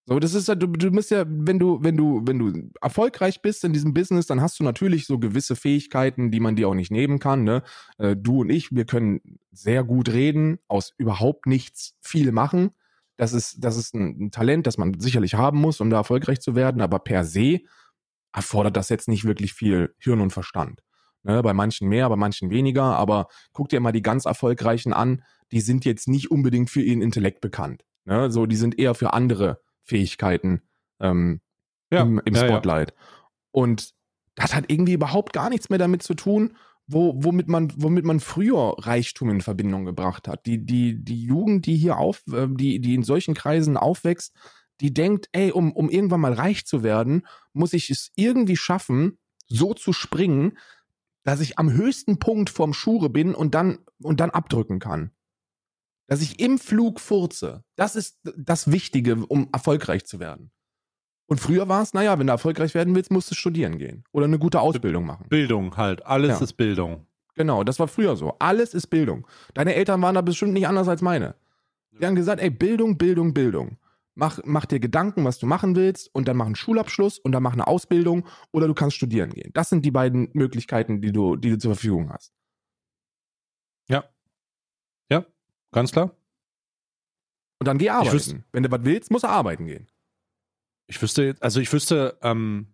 [0.08, 3.42] So, das ist ja, du, du musst ja, wenn du, wenn du, wenn du erfolgreich
[3.42, 6.76] bist in diesem Business, dann hast du natürlich so gewisse Fähigkeiten, die man dir auch
[6.76, 7.44] nicht nehmen kann.
[7.44, 7.64] Ne?
[7.98, 12.70] Äh, du und ich, wir können sehr gut reden, aus überhaupt nichts viel machen.
[13.18, 16.40] Das ist, das ist ein, ein Talent, das man sicherlich haben muss, um da erfolgreich
[16.40, 17.62] zu werden, aber per se
[18.32, 20.82] erfordert das jetzt nicht wirklich viel Hirn und Verstand.
[21.24, 21.42] Ne?
[21.42, 25.62] Bei manchen mehr, bei manchen weniger, aber guck dir mal die ganz Erfolgreichen an, die
[25.62, 27.84] sind jetzt nicht unbedingt für ihren Intellekt bekannt.
[28.04, 28.30] Ne?
[28.30, 30.62] So, die sind eher für andere Fähigkeiten
[31.00, 31.42] ähm,
[31.92, 32.02] ja.
[32.02, 32.92] im, im Spotlight.
[32.92, 33.22] Ja, ja.
[33.52, 33.94] Und
[34.36, 38.20] das hat irgendwie überhaupt gar nichts mehr damit zu tun, wo, womit, man, womit man
[38.20, 40.46] früher Reichtum in Verbindung gebracht hat.
[40.46, 44.34] Die, die, die Jugend, die hier auf, äh, die, die in solchen Kreisen aufwächst,
[44.82, 49.18] die denkt, ey, um, um irgendwann mal reich zu werden, muss ich es irgendwie schaffen,
[49.48, 50.58] so zu springen,
[51.24, 55.15] dass ich am höchsten Punkt vom Schure bin und dann, und dann abdrücken kann
[56.08, 57.64] dass ich im Flug furze.
[57.76, 60.52] Das ist das Wichtige, um erfolgreich zu werden.
[61.28, 64.26] Und früher war es, naja, wenn du erfolgreich werden willst, musst du studieren gehen oder
[64.26, 65.26] eine gute Ausbildung machen.
[65.30, 66.44] Bildung halt, alles ja.
[66.44, 67.08] ist Bildung.
[67.34, 68.36] Genau, das war früher so.
[68.40, 69.28] Alles ist Bildung.
[69.54, 71.36] Deine Eltern waren da bestimmt nicht anders als meine.
[71.92, 73.78] Die haben gesagt, ey, Bildung, Bildung, Bildung.
[74.14, 77.44] Mach, mach dir Gedanken, was du machen willst und dann mach einen Schulabschluss und dann
[77.44, 79.52] mach eine Ausbildung oder du kannst studieren gehen.
[79.54, 82.32] Das sind die beiden Möglichkeiten, die du, die du zur Verfügung hast.
[83.90, 84.06] Ja,
[85.76, 86.16] Ganz klar.
[87.60, 88.14] Und dann geh arbeiten.
[88.14, 89.88] Wüsste, Wenn du was willst, musst du arbeiten gehen.
[90.88, 92.68] Ich wüsste, also ich wüsste, ähm,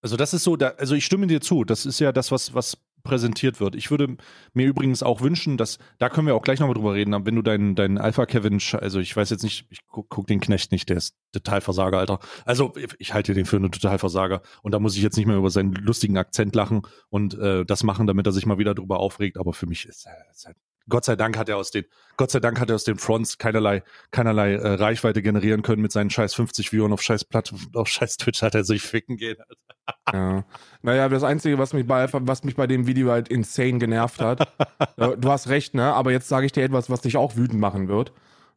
[0.00, 1.64] also das ist so, da, also ich stimme dir zu.
[1.64, 3.74] Das ist ja das, was, was präsentiert wird.
[3.74, 4.18] Ich würde
[4.52, 7.42] mir übrigens auch wünschen, dass, da können wir auch gleich nochmal drüber reden, wenn du
[7.42, 10.88] deinen dein Alpha Kevin, also ich weiß jetzt nicht, ich guck, guck den Knecht nicht,
[10.88, 12.20] der ist Totalversager, Alter.
[12.44, 15.50] Also ich halte den für einen Totalversager und da muss ich jetzt nicht mehr über
[15.50, 19.38] seinen lustigen Akzent lachen und äh, das machen, damit er sich mal wieder drüber aufregt,
[19.38, 20.56] aber für mich ist, ist halt
[20.88, 21.84] Gott sei Dank hat er aus den,
[22.16, 25.92] Gott sei Dank hat er aus den Fronts keinerlei, keinerlei äh, Reichweite generieren können mit
[25.92, 29.36] seinen scheiß 50 Viewern auf scheiß Platt, auf scheiß Twitch hat er sich ficken gehen.
[30.12, 30.44] ja.
[30.82, 34.52] Naja, das Einzige, was mich bei, was mich bei dem Video halt insane genervt hat,
[34.96, 37.88] du hast recht, ne, aber jetzt sage ich dir etwas, was dich auch wütend machen
[37.88, 38.12] wird.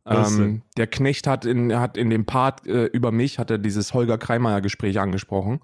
[0.05, 3.93] Ähm, der Knecht hat in, hat in dem Part äh, über mich, hat er dieses
[3.93, 5.59] Holger Kreimeier Gespräch angesprochen,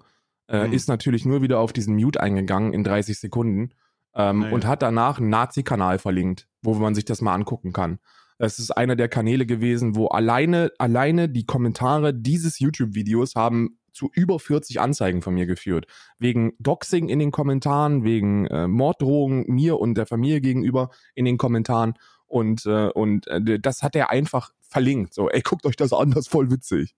[0.46, 0.72] äh, mhm.
[0.72, 3.72] ist natürlich nur wieder auf diesen Mute eingegangen in 30 Sekunden
[4.18, 4.54] ähm, naja.
[4.54, 7.98] und hat danach einen Nazi-Kanal verlinkt, wo man sich das mal angucken kann.
[8.38, 14.10] Es ist einer der Kanäle gewesen, wo alleine, alleine die Kommentare dieses YouTube-Videos haben zu
[14.14, 15.86] über 40 Anzeigen von mir geführt.
[16.18, 21.36] Wegen Doxing in den Kommentaren, wegen äh, Morddrohungen mir und der Familie gegenüber in den
[21.36, 21.94] Kommentaren.
[22.26, 25.14] Und, äh, und äh, das hat er einfach verlinkt.
[25.14, 26.94] So, ey, guckt euch das an, das ist voll witzig.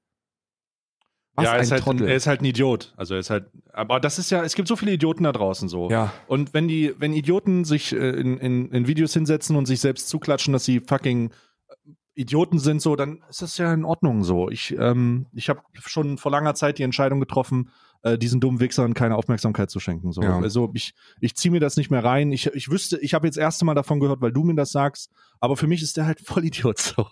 [1.40, 2.92] Was ja, er ist, halt, er ist halt ein Idiot.
[2.96, 5.68] Also er ist halt, aber das ist ja, es gibt so viele Idioten da draußen
[5.68, 5.90] so.
[5.90, 6.12] Ja.
[6.26, 10.08] Und wenn die, wenn Idioten sich äh, in, in, in Videos hinsetzen und sich selbst
[10.08, 11.74] zuklatschen, dass sie fucking äh,
[12.14, 14.50] Idioten sind, so, dann ist das ja in Ordnung so.
[14.50, 17.70] Ich, ähm, ich habe schon vor langer Zeit die Entscheidung getroffen,
[18.02, 20.12] äh, diesen dummen Wichsern keine Aufmerksamkeit zu schenken.
[20.12, 20.22] So.
[20.22, 20.38] Ja.
[20.38, 22.32] Also ich, ich ziehe mir das nicht mehr rein.
[22.32, 24.72] Ich, ich wüsste, ich habe jetzt das erste Mal davon gehört, weil du mir das
[24.72, 27.06] sagst, aber für mich ist der halt voll Idiot so.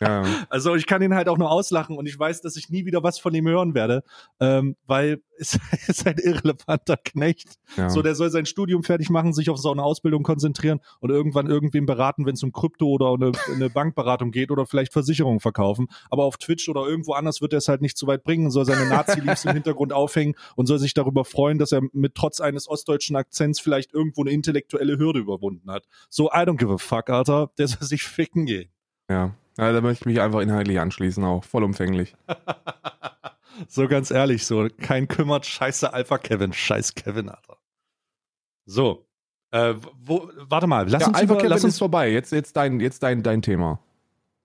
[0.00, 0.24] Ja.
[0.48, 3.02] Also ich kann ihn halt auch nur auslachen und ich weiß, dass ich nie wieder
[3.02, 4.02] was von ihm hören werde,
[4.40, 5.58] ähm, weil es
[5.88, 7.54] ist ein irrelevanter Knecht.
[7.76, 7.88] Ja.
[7.90, 11.46] So, der soll sein Studium fertig machen, sich auf so eine Ausbildung konzentrieren und irgendwann
[11.46, 15.88] irgendwem beraten, wenn es um Krypto oder eine, eine Bankberatung geht oder vielleicht Versicherungen verkaufen.
[16.10, 18.64] Aber auf Twitch oder irgendwo anders wird er es halt nicht so weit bringen, soll
[18.64, 22.68] seine Nazi-Leaves im Hintergrund aufhängen und soll sich darüber freuen, dass er mit trotz eines
[22.68, 25.86] ostdeutschen Akzents vielleicht irgendwo eine intellektuelle Hürde überwunden hat.
[26.08, 27.39] So, I don't give a fuck, Alter.
[27.46, 28.70] Der soll sich ficken gehen.
[29.08, 29.34] Ja.
[29.58, 32.14] ja da möchte ich mich einfach inhaltlich anschließen, auch vollumfänglich.
[33.68, 37.58] So ganz ehrlich, so kein kümmert, scheiße Alpha Kevin, scheiß Kevin, Alter.
[38.64, 39.06] So,
[39.50, 42.10] äh, wo, warte mal, lass ja, uns Alpha über, Kevin lass uns ist vorbei.
[42.10, 43.80] Jetzt, jetzt dein, jetzt dein, dein Thema.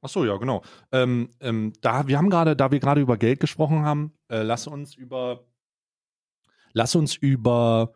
[0.01, 0.63] Ach so, ja, genau.
[0.91, 4.67] Ähm, ähm, da wir haben gerade, da wir gerade über Geld gesprochen haben, äh, lass
[4.67, 5.45] uns über,
[6.73, 7.93] lass uns über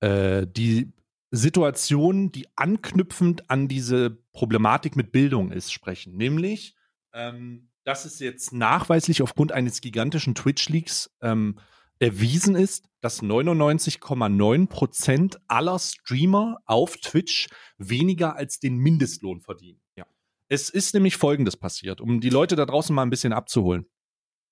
[0.00, 0.92] äh, die
[1.34, 6.16] Situation, die anknüpfend an diese Problematik mit Bildung ist, sprechen.
[6.16, 6.74] Nämlich,
[7.12, 11.58] ähm, dass es jetzt nachweislich aufgrund eines gigantischen Twitch-Leaks ähm,
[11.98, 19.80] erwiesen ist, dass 99,9 Prozent aller Streamer auf Twitch weniger als den Mindestlohn verdienen.
[19.96, 20.06] Ja.
[20.48, 23.86] Es ist nämlich Folgendes passiert, um die Leute da draußen mal ein bisschen abzuholen.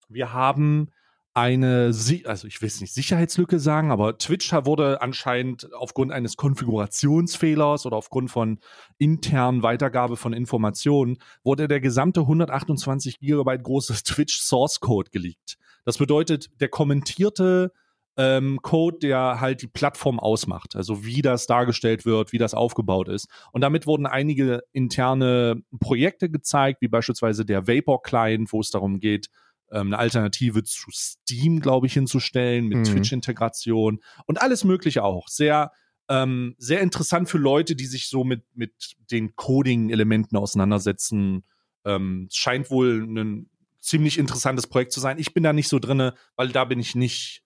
[0.08, 0.90] Wir haben
[1.34, 1.92] eine,
[2.24, 7.96] also ich will es nicht Sicherheitslücke sagen, aber Twitch wurde anscheinend aufgrund eines Konfigurationsfehlers oder
[7.96, 8.58] aufgrund von
[8.98, 15.56] internen Weitergabe von Informationen, wurde der gesamte 128 Gigabyte große Twitch Source Code geleakt.
[15.84, 17.72] Das bedeutet, der kommentierte
[18.18, 23.08] ähm, Code, der halt die Plattform ausmacht, also wie das dargestellt wird, wie das aufgebaut
[23.08, 23.26] ist.
[23.52, 29.00] Und damit wurden einige interne Projekte gezeigt, wie beispielsweise der Vapor Client, wo es darum
[29.00, 29.28] geht,
[29.72, 32.84] ähm, eine Alternative zu Steam, glaube ich, hinzustellen, mit mhm.
[32.84, 35.28] Twitch-Integration und alles Mögliche auch.
[35.28, 35.72] Sehr,
[36.08, 41.44] ähm, sehr interessant für Leute, die sich so mit, mit den Coding-Elementen auseinandersetzen.
[41.84, 45.18] Ähm, scheint wohl ein ziemlich interessantes Projekt zu sein.
[45.18, 47.42] Ich bin da nicht so drinne, weil da bin ich nicht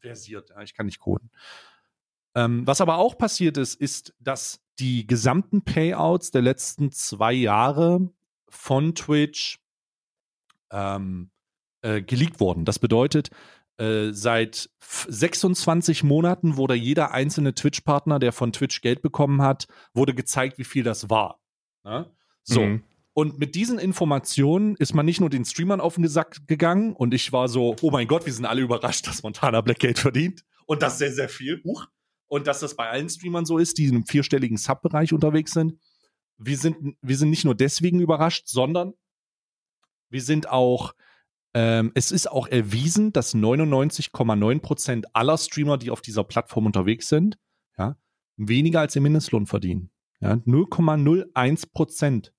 [0.00, 0.50] versiert.
[0.50, 1.30] Ja, ich kann nicht coden.
[2.34, 8.10] Ähm, was aber auch passiert ist, ist, dass die gesamten Payouts der letzten zwei Jahre
[8.48, 9.60] von Twitch
[10.70, 11.30] ähm,
[11.82, 12.64] äh, geleakt worden.
[12.64, 13.30] Das bedeutet,
[13.78, 20.14] äh, seit 26 Monaten wurde jeder einzelne Twitch-Partner, der von Twitch Geld bekommen hat, wurde
[20.14, 21.40] gezeigt, wie viel das war.
[21.84, 22.10] Ne?
[22.42, 22.62] So.
[22.62, 22.82] Mhm.
[23.14, 27.12] Und mit diesen Informationen ist man nicht nur den Streamern auf den Sack gegangen und
[27.12, 30.44] ich war so, oh mein Gott, wir sind alle überrascht, dass Montana Black Geld verdient
[30.66, 31.60] und das sehr, sehr viel.
[31.64, 31.86] Huch.
[32.28, 35.78] Und dass das bei allen Streamern so ist, die in einem vierstelligen Sub-Bereich unterwegs sind.
[36.38, 38.94] Wir sind, wir sind nicht nur deswegen überrascht, sondern
[40.08, 40.94] wir sind auch
[41.54, 47.08] ähm, es ist auch erwiesen, dass 99,9 Prozent aller Streamer, die auf dieser Plattform unterwegs
[47.08, 47.38] sind,
[47.76, 47.96] ja,
[48.36, 49.90] weniger als den Mindestlohn verdienen.
[50.20, 52.32] Ja, 0,01 Prozent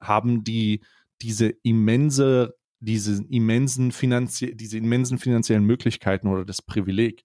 [0.00, 0.82] haben die
[1.22, 7.24] diese immense, diese immensen diese immensen finanziellen Möglichkeiten oder das Privileg.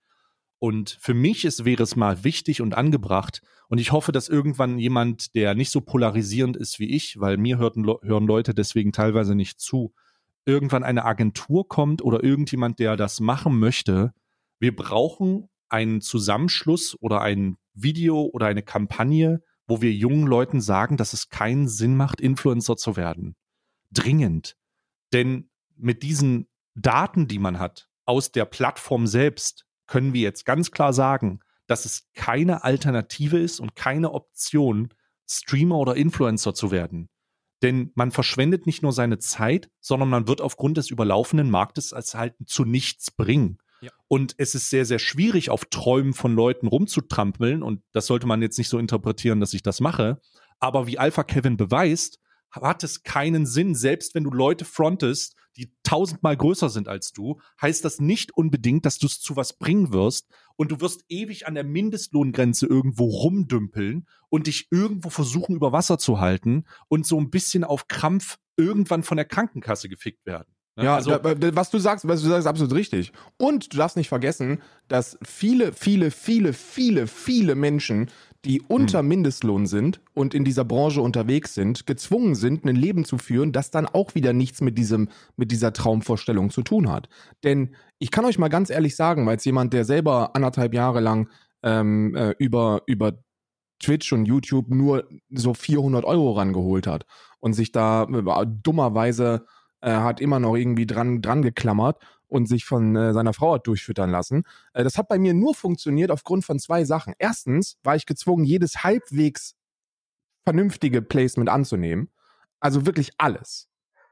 [0.60, 3.42] Und für mich ist, wäre es mal wichtig und angebracht.
[3.70, 7.58] Und ich hoffe, dass irgendwann jemand, der nicht so polarisierend ist wie ich, weil mir
[7.58, 9.94] hörten, hören Leute deswegen teilweise nicht zu,
[10.48, 14.14] irgendwann eine Agentur kommt oder irgendjemand, der das machen möchte.
[14.60, 20.98] Wir brauchen einen Zusammenschluss oder ein Video oder eine Kampagne, wo wir jungen Leuten sagen,
[20.98, 23.36] dass es keinen Sinn macht, Influencer zu werden.
[23.92, 24.56] Dringend.
[25.14, 30.72] Denn mit diesen Daten, die man hat, aus der Plattform selbst, können wir jetzt ganz
[30.72, 34.94] klar sagen, dass es keine Alternative ist und keine Option,
[35.30, 37.10] Streamer oder Influencer zu werden.
[37.62, 42.14] Denn man verschwendet nicht nur seine Zeit, sondern man wird aufgrund des überlaufenden Marktes als
[42.14, 43.58] halt zu nichts bringen.
[43.82, 43.92] Ja.
[44.08, 47.64] Und es ist sehr, sehr schwierig, auf Träumen von Leuten rumzutrampeln.
[47.64, 50.20] Und das sollte man jetzt nicht so interpretieren, dass ich das mache.
[50.60, 52.20] Aber wie Alpha Kevin beweist,
[52.52, 57.40] hat es keinen Sinn, selbst wenn du Leute frontest, die tausendmal größer sind als du,
[57.62, 61.48] heißt das nicht unbedingt, dass du es zu was bringen wirst und du wirst ewig
[61.48, 67.20] an der Mindestlohngrenze irgendwo rumdümpeln und dich irgendwo versuchen über Wasser zu halten und so
[67.20, 70.57] ein bisschen auf Krampf irgendwann von der Krankenkasse gefickt werden.
[70.78, 70.86] Ne?
[70.86, 73.12] Ja, also, was du sagst, was du sagst, ist absolut richtig.
[73.38, 78.10] Und du darfst nicht vergessen, dass viele, viele, viele, viele, viele Menschen
[78.46, 79.08] die unter hm.
[79.10, 83.72] Mindestlohn sind und in dieser Branche unterwegs sind, gezwungen sind, ein Leben zu führen, das
[83.72, 87.10] dann auch wieder nichts mit diesem, mit dieser Traumvorstellung zu tun hat.
[87.44, 91.30] Denn ich kann euch mal ganz ehrlich sagen, als jemand, der selber anderthalb Jahre lang
[91.62, 93.20] ähm, äh, über, über
[93.80, 97.06] Twitch und YouTube nur so 400 Euro rangeholt hat
[97.40, 99.46] und sich da äh, dummerweise
[99.82, 103.68] äh, hat immer noch irgendwie dran, dran geklammert und sich von äh, seiner Frau hat
[103.68, 104.44] durchfüttern lassen.
[104.74, 107.14] Äh, das hat bei mir nur funktioniert aufgrund von zwei Sachen.
[107.18, 109.56] Erstens war ich gezwungen, jedes halbwegs
[110.44, 112.10] vernünftige Placement anzunehmen.
[112.60, 113.70] Also wirklich alles.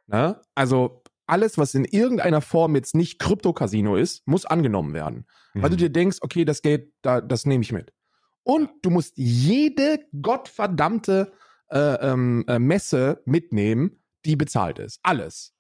[0.07, 0.39] Ne?
[0.53, 5.25] Also alles, was in irgendeiner Form jetzt nicht Krypto-Casino ist, muss angenommen werden.
[5.53, 5.61] Mhm.
[5.61, 5.79] Weil du mhm.
[5.79, 7.91] dir denkst, okay, das Geld, da, das nehme ich mit.
[8.43, 11.33] Und du musst jede gottverdammte
[11.71, 14.99] äh, ähm, äh, Messe mitnehmen, die bezahlt ist.
[15.01, 15.54] Alles.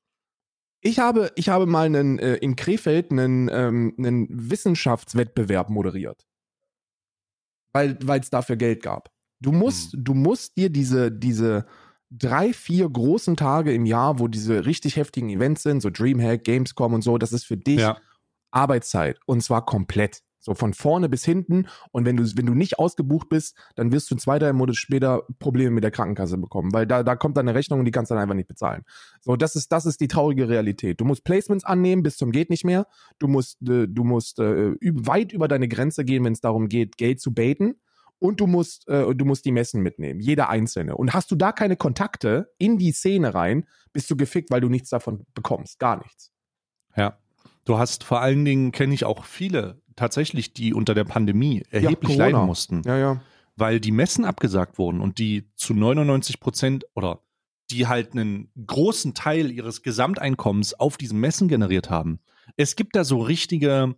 [0.85, 6.27] Ich habe, ich habe mal einen, äh, in Krefeld einen, ähm, einen Wissenschaftswettbewerb moderiert.
[7.73, 9.09] Weil es dafür Geld gab.
[9.41, 10.03] Du musst, hm.
[10.03, 11.65] du musst dir diese, diese
[12.11, 16.93] drei, vier großen Tage im Jahr, wo diese richtig heftigen Events sind, so Dreamhack, Gamescom
[16.93, 17.97] und so, das ist für dich ja.
[18.51, 19.19] Arbeitszeit.
[19.25, 20.21] Und zwar komplett.
[20.45, 21.67] So von vorne bis hinten.
[21.91, 25.23] Und wenn du, wenn du nicht ausgebucht bist, dann wirst du zwei, drei Monate später
[25.39, 28.11] Probleme mit der Krankenkasse bekommen, weil da, da kommt dann eine Rechnung und die kannst
[28.11, 28.83] du dann einfach nicht bezahlen.
[29.21, 31.01] So, das ist, das ist die traurige Realität.
[31.01, 32.85] Du musst Placements annehmen bis zum geht nicht mehr.
[33.17, 36.97] Du musst, äh, du musst äh, weit über deine Grenze gehen, wenn es darum geht,
[36.97, 37.81] Geld zu baiten.
[38.19, 40.95] Und du musst, äh, du musst die Messen mitnehmen, jeder einzelne.
[40.95, 44.69] Und hast du da keine Kontakte in die Szene rein, bist du gefickt, weil du
[44.69, 45.79] nichts davon bekommst.
[45.79, 46.31] Gar nichts.
[46.95, 47.17] Ja.
[47.65, 52.17] Du hast vor allen Dingen, kenne ich auch viele tatsächlich, die unter der Pandemie erheblich
[52.17, 52.81] ja, leiden mussten.
[52.85, 53.21] Ja, ja.
[53.55, 57.21] Weil die Messen abgesagt wurden und die zu 99 Prozent oder
[57.71, 62.19] die halt einen großen Teil ihres Gesamteinkommens auf diesen Messen generiert haben.
[62.57, 63.95] Es gibt da so richtige,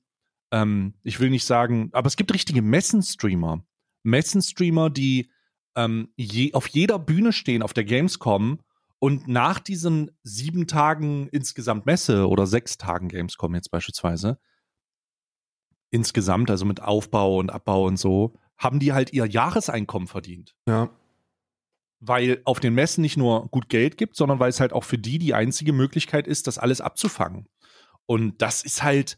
[0.51, 3.65] ähm, ich will nicht sagen, aber es gibt richtige Messenstreamer.
[4.03, 5.29] Messenstreamer, die
[5.75, 8.59] ähm, je, auf jeder Bühne stehen auf der Gamescom
[8.99, 14.39] und nach diesen sieben Tagen insgesamt Messe oder sechs Tagen Gamescom jetzt beispielsweise,
[15.89, 20.55] insgesamt, also mit Aufbau und Abbau und so, haben die halt ihr Jahreseinkommen verdient.
[20.67, 20.89] Ja.
[21.99, 24.97] Weil auf den Messen nicht nur gut Geld gibt, sondern weil es halt auch für
[24.97, 27.47] die die einzige Möglichkeit ist, das alles abzufangen.
[28.05, 29.17] Und das ist halt,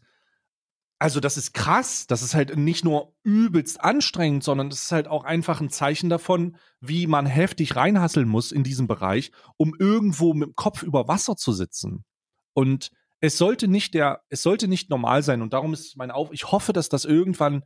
[0.98, 2.06] also das ist krass.
[2.06, 6.10] Das ist halt nicht nur übelst anstrengend, sondern das ist halt auch einfach ein Zeichen
[6.10, 11.08] davon, wie man heftig reinhasseln muss in diesem Bereich, um irgendwo mit dem Kopf über
[11.08, 12.04] Wasser zu sitzen.
[12.52, 16.30] Und es sollte nicht der, es sollte nicht normal sein und darum ist mein Auf,
[16.32, 17.64] ich hoffe, dass das irgendwann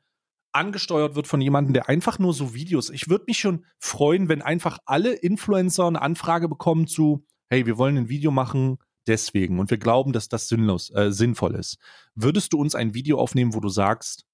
[0.52, 2.90] angesteuert wird von jemandem, der einfach nur so Videos.
[2.90, 7.76] Ich würde mich schon freuen, wenn einfach alle Influencer eine Anfrage bekommen zu, hey, wir
[7.76, 11.78] wollen ein Video machen, deswegen und wir glauben, dass das sinnlos, äh, sinnvoll ist.
[12.14, 14.24] Würdest du uns ein Video aufnehmen, wo du sagst,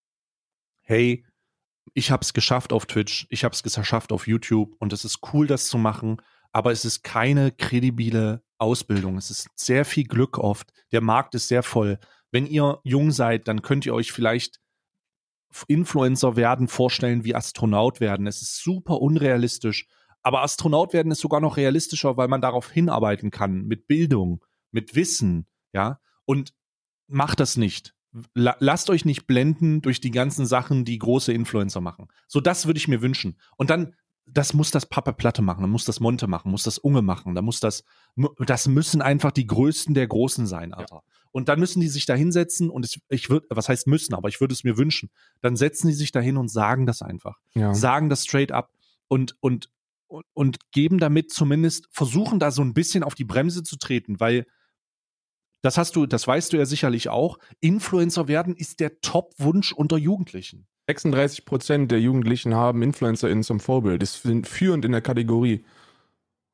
[0.82, 1.24] hey,
[1.94, 5.20] ich habe es geschafft auf Twitch, ich habe es geschafft auf YouTube und es ist
[5.32, 6.20] cool, das zu machen,
[6.52, 9.16] aber es ist keine kredibile Ausbildung.
[9.16, 10.72] Es ist sehr viel Glück oft.
[10.92, 11.98] Der Markt ist sehr voll.
[12.30, 14.60] Wenn ihr jung seid, dann könnt ihr euch vielleicht
[15.66, 18.26] Influencer werden vorstellen wie Astronaut werden.
[18.26, 19.86] Es ist super unrealistisch.
[20.22, 23.62] Aber Astronaut werden ist sogar noch realistischer, weil man darauf hinarbeiten kann.
[23.64, 25.98] Mit Bildung, mit Wissen, ja.
[26.24, 26.52] Und
[27.08, 27.94] macht das nicht.
[28.34, 32.08] Lasst euch nicht blenden durch die ganzen Sachen, die große Influencer machen.
[32.26, 33.38] So, das würde ich mir wünschen.
[33.56, 33.94] Und dann
[34.32, 37.34] das muss das Papa Platte machen, dann muss das Monte machen, muss das Unge machen,
[37.34, 37.84] da muss das,
[38.38, 40.96] das müssen einfach die Größten der Großen sein, Alter.
[40.96, 41.02] Ja.
[41.32, 44.28] Und dann müssen die sich da hinsetzen und es, ich würde, was heißt müssen, aber
[44.28, 45.10] ich würde es mir wünschen.
[45.40, 47.38] Dann setzen die sich da hin und sagen das einfach.
[47.54, 47.72] Ja.
[47.72, 48.72] Sagen das straight up
[49.06, 49.70] und, und,
[50.08, 54.18] und, und geben damit zumindest, versuchen da so ein bisschen auf die Bremse zu treten,
[54.18, 54.44] weil
[55.62, 57.38] das hast du, das weißt du ja sicherlich auch.
[57.60, 60.66] Influencer werden ist der Top-Wunsch unter Jugendlichen.
[60.90, 64.02] 36 Prozent der Jugendlichen haben InfluencerInnen zum Vorbild.
[64.02, 65.64] Das sind führend in der Kategorie.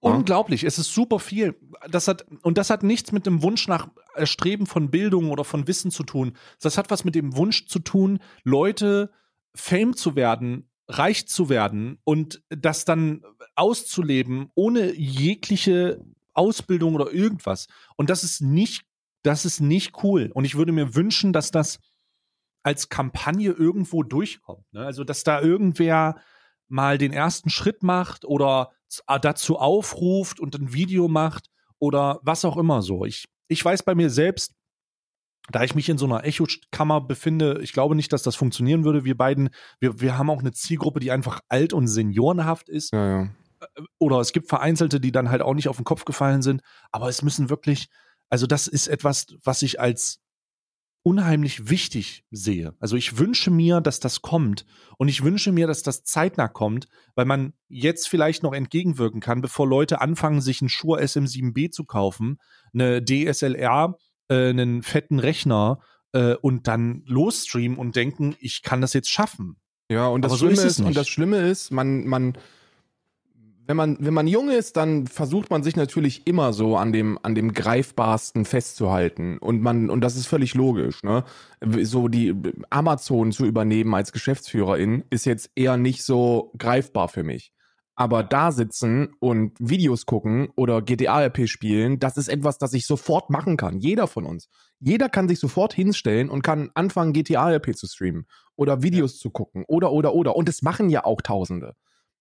[0.01, 1.57] Unglaublich, es ist super viel.
[1.90, 5.66] Das hat, und das hat nichts mit dem Wunsch nach Erstreben von Bildung oder von
[5.66, 6.35] Wissen zu tun.
[6.61, 9.11] Das hat was mit dem Wunsch zu tun, Leute
[9.55, 13.22] Fame zu werden, reich zu werden und das dann
[13.55, 17.66] auszuleben, ohne jegliche Ausbildung oder irgendwas.
[17.96, 18.85] Und das ist nicht,
[19.22, 20.31] das ist nicht cool.
[20.35, 21.81] Und ich würde mir wünschen, dass das
[22.66, 24.64] als Kampagne irgendwo durchkommt.
[24.72, 24.85] Ne?
[24.85, 26.16] Also, dass da irgendwer
[26.66, 28.72] mal den ersten Schritt macht oder
[29.22, 31.48] dazu aufruft und ein Video macht
[31.79, 33.05] oder was auch immer so.
[33.05, 34.52] Ich, ich weiß bei mir selbst,
[35.48, 39.05] da ich mich in so einer Echokammer befinde, ich glaube nicht, dass das funktionieren würde.
[39.05, 42.92] Wir beiden, wir, wir haben auch eine Zielgruppe, die einfach alt und seniorenhaft ist.
[42.92, 43.22] Ja, ja.
[43.61, 46.62] Äh, oder es gibt Vereinzelte, die dann halt auch nicht auf den Kopf gefallen sind.
[46.90, 47.87] Aber es müssen wirklich,
[48.29, 50.18] also das ist etwas, was ich als
[51.07, 52.75] unheimlich wichtig sehe.
[52.81, 54.66] Also ich wünsche mir, dass das kommt
[54.99, 59.40] und ich wünsche mir, dass das zeitnah kommt, weil man jetzt vielleicht noch entgegenwirken kann,
[59.40, 62.38] bevor Leute anfangen, sich einen Shure SM7B zu kaufen,
[62.75, 65.79] eine DSLR, äh, einen fetten Rechner
[66.11, 69.61] äh, und dann losstreamen und denken, ich kann das jetzt schaffen.
[69.88, 72.37] Ja, und das, so Schlimme ist, ist und das Schlimme ist, man, man
[73.66, 77.18] wenn man, wenn man jung ist, dann versucht man sich natürlich immer so an dem,
[77.22, 79.38] an dem greifbarsten festzuhalten.
[79.38, 81.24] Und man, und das ist völlig logisch, ne?
[81.83, 82.35] So die
[82.70, 87.52] Amazon zu übernehmen als Geschäftsführerin ist jetzt eher nicht so greifbar für mich.
[87.98, 93.31] Aber da sitzen und Videos gucken oder GTA-RP spielen, das ist etwas, das ich sofort
[93.31, 93.79] machen kann.
[93.79, 94.50] Jeder von uns.
[94.79, 99.20] Jeder kann sich sofort hinstellen und kann anfangen, GTA-RP zu streamen oder Videos ja.
[99.20, 100.37] zu gucken oder, oder, oder.
[100.37, 101.74] Und das machen ja auch Tausende.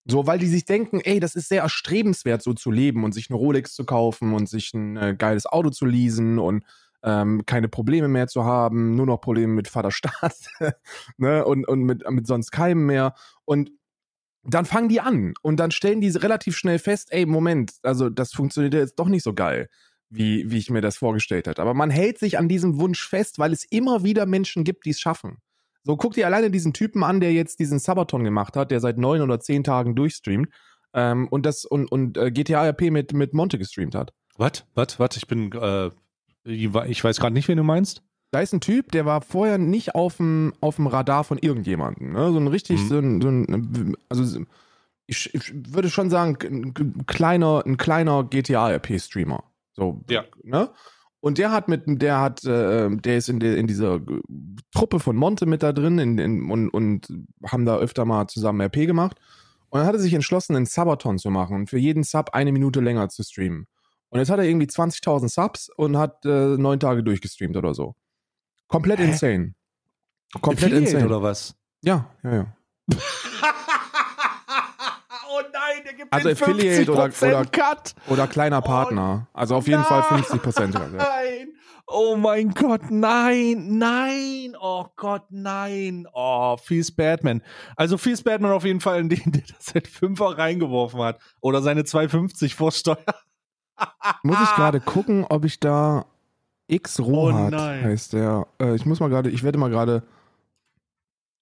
[0.08, 3.30] So, weil die sich denken, ey, das ist sehr erstrebenswert, so zu leben und sich
[3.30, 6.64] eine Rolex zu kaufen und sich ein äh, geiles Auto zu leasen und
[7.04, 10.36] ähm, keine Probleme mehr zu haben, nur noch Probleme mit Vaterstaat
[11.18, 11.44] ne?
[11.46, 13.16] und, und mit, mit sonst keinem mehr.
[13.46, 13.72] Und
[14.44, 18.32] dann fangen die an und dann stellen die relativ schnell fest, ey, Moment, also das
[18.32, 19.70] funktioniert jetzt doch nicht so geil,
[20.10, 21.62] wie, wie ich mir das vorgestellt hätte.
[21.62, 24.92] Aber man hält sich an diesem Wunsch fest, weil es immer wieder Menschen gibt, die
[24.92, 25.38] es schaffen.
[25.86, 28.98] So, guck dir alleine diesen Typen an, der jetzt diesen Sabaton gemacht hat, der seit
[28.98, 30.50] neun oder zehn Tagen durchstreamt
[30.96, 34.12] ähm, und das und, und äh, GTA RP mit, mit Monte gestreamt hat.
[34.36, 34.66] Was?
[34.74, 35.00] Was?
[35.00, 35.16] Was?
[35.16, 35.92] Ich bin, äh,
[36.44, 38.02] ich weiß gerade nicht, wen du meinst.
[38.32, 42.14] Da ist ein Typ, der war vorher nicht auf dem, auf dem Radar von irgendjemandem.
[42.14, 42.32] Ne?
[42.32, 42.88] So ein richtig, mhm.
[42.88, 44.42] so, ein, so ein, also
[45.06, 49.44] ich, ich, würde schon sagen, ein kleiner, ein kleiner GTA-RP-Streamer.
[49.74, 50.26] So, ja.
[50.44, 50.72] ne?
[51.26, 54.00] Und der hat mit, der hat, äh, der ist in, der, in dieser
[54.72, 57.08] Truppe von Monte mit da drin in, in, und, und
[57.48, 59.18] haben da öfter mal zusammen RP gemacht.
[59.70, 62.52] Und dann hat er sich entschlossen, einen Subathon zu machen und für jeden Sub eine
[62.52, 63.66] Minute länger zu streamen.
[64.10, 67.96] Und jetzt hat er irgendwie 20.000 Subs und hat äh, neun Tage durchgestreamt oder so.
[68.68, 69.06] Komplett Hä?
[69.06, 69.56] insane.
[70.42, 71.06] Komplett Affiliate insane.
[71.08, 71.56] oder was?
[71.82, 72.56] Ja, ja, ja.
[75.38, 77.96] oh nein, der gibt also Affiliate oder, oder, Cut.
[78.08, 79.28] oder kleiner oh Partner.
[79.28, 79.88] Oh, also auf jeden nein.
[79.88, 80.74] Fall 50 Prozent.
[80.74, 81.56] Nein.
[81.88, 86.08] Oh mein Gott, nein, nein, oh Gott, nein.
[86.14, 87.44] Oh, Fies Batman.
[87.76, 91.20] Also Fies Batman auf jeden Fall in den, der das seit Fünfer reingeworfen hat.
[91.42, 92.98] Oder seine 250 vor Steuer.
[94.24, 96.06] Muss ich gerade gucken, ob ich da
[96.68, 98.48] X Rohat oh heißt der.
[98.60, 100.04] Äh, ich muss mal gerade, ich werde mal gerade,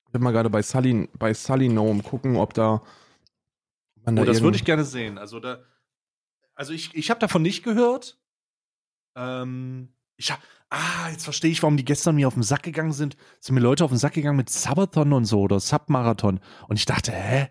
[0.07, 2.81] ich werde mal gerade bei Sully, bei Sully Gnome gucken, ob da
[4.05, 5.17] man oh, das würde ich gerne sehen.
[5.17, 5.63] Also da,
[6.55, 8.19] also ich, ich habe davon nicht gehört.
[9.15, 12.93] Ähm, ich hab, ah, jetzt verstehe ich, warum die gestern mir auf den Sack gegangen
[12.93, 13.17] sind.
[13.39, 16.39] Sind mir Leute auf den Sack gegangen mit Sabathon und so oder Submarathon.
[16.67, 17.49] Und ich dachte, hä?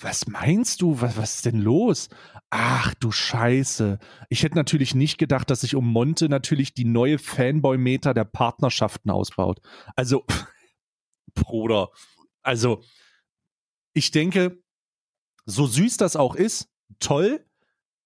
[0.00, 1.00] Was meinst du?
[1.00, 2.08] Was, was ist denn los?
[2.48, 3.98] Ach du Scheiße.
[4.28, 9.10] Ich hätte natürlich nicht gedacht, dass sich um Monte natürlich die neue Fanboy-Meter der Partnerschaften
[9.10, 9.60] ausbaut.
[9.96, 10.24] Also,
[11.34, 11.90] Bruder,
[12.42, 12.82] also,
[13.92, 14.62] ich denke,
[15.46, 16.68] so süß das auch ist,
[16.98, 17.44] toll,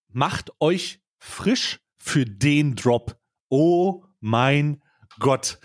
[0.09, 3.19] macht euch frisch für den Drop.
[3.49, 4.83] Oh mein
[5.19, 5.59] Gott.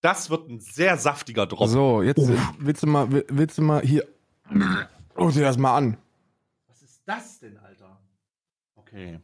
[0.00, 1.68] Das wird ein sehr saftiger Drop.
[1.68, 2.54] So, jetzt Uff.
[2.58, 4.06] willst du mal, willst du mal hier.
[5.14, 5.96] Guck dir das mal an.
[6.66, 8.00] Was ist das denn, Alter?
[8.74, 9.20] Okay.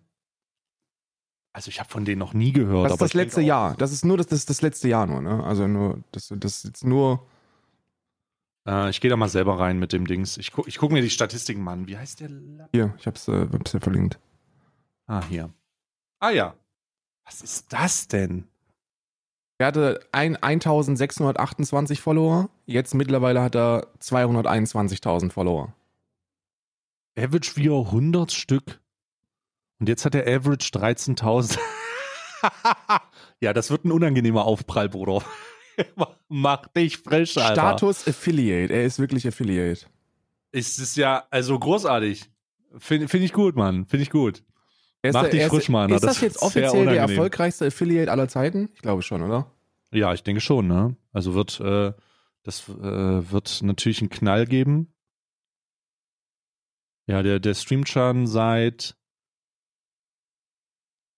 [1.53, 2.87] Also ich habe von denen noch nie gehört.
[2.87, 3.75] Das ist das letzte Jahr.
[3.77, 5.43] Das ist nur das, das, das letzte Jahr nur, ne?
[5.43, 7.27] Also nur, das, das ist jetzt nur
[8.69, 10.37] äh, ich gehe da mal selber rein mit dem Dings.
[10.37, 11.89] Ich, gu ich gucke mir die Statistiken mal an.
[11.89, 12.29] Wie heißt der?
[12.29, 12.69] Lapp?
[12.73, 14.19] Hier, ich hab's, äh, hab's ja verlinkt.
[15.07, 15.51] Ah, hier.
[16.21, 16.55] Ah ja.
[17.25, 18.45] Was ist das denn?
[19.59, 22.49] Er hatte ein, 1628 Follower.
[22.67, 25.75] Jetzt mittlerweile hat er 221.000 Follower.
[27.19, 28.81] Average 400 Stück.
[29.81, 31.59] Und jetzt hat er Average 13.000.
[33.41, 35.25] ja, das wird ein unangenehmer Aufprall, Bruder.
[36.29, 37.55] Mach dich frisch, Alter.
[37.55, 38.73] Status Affiliate.
[38.73, 39.87] Er ist wirklich Affiliate.
[40.53, 42.31] Ist es ja, also großartig.
[42.79, 43.87] Finde find ich gut, Mann.
[43.87, 44.43] Finde ich gut.
[45.03, 45.91] Mach der, dich frisch, Mann.
[45.91, 48.69] Ist das, das jetzt offiziell der erfolgreichste Affiliate aller Zeiten?
[48.75, 49.51] Ich glaube schon, oder?
[49.93, 50.97] Ja, ich denke schon, ne?
[51.13, 51.93] Also wird, äh,
[52.43, 52.73] das äh,
[53.31, 54.93] wird natürlich einen Knall geben.
[57.07, 58.97] Ja, der, der streamt schon seit.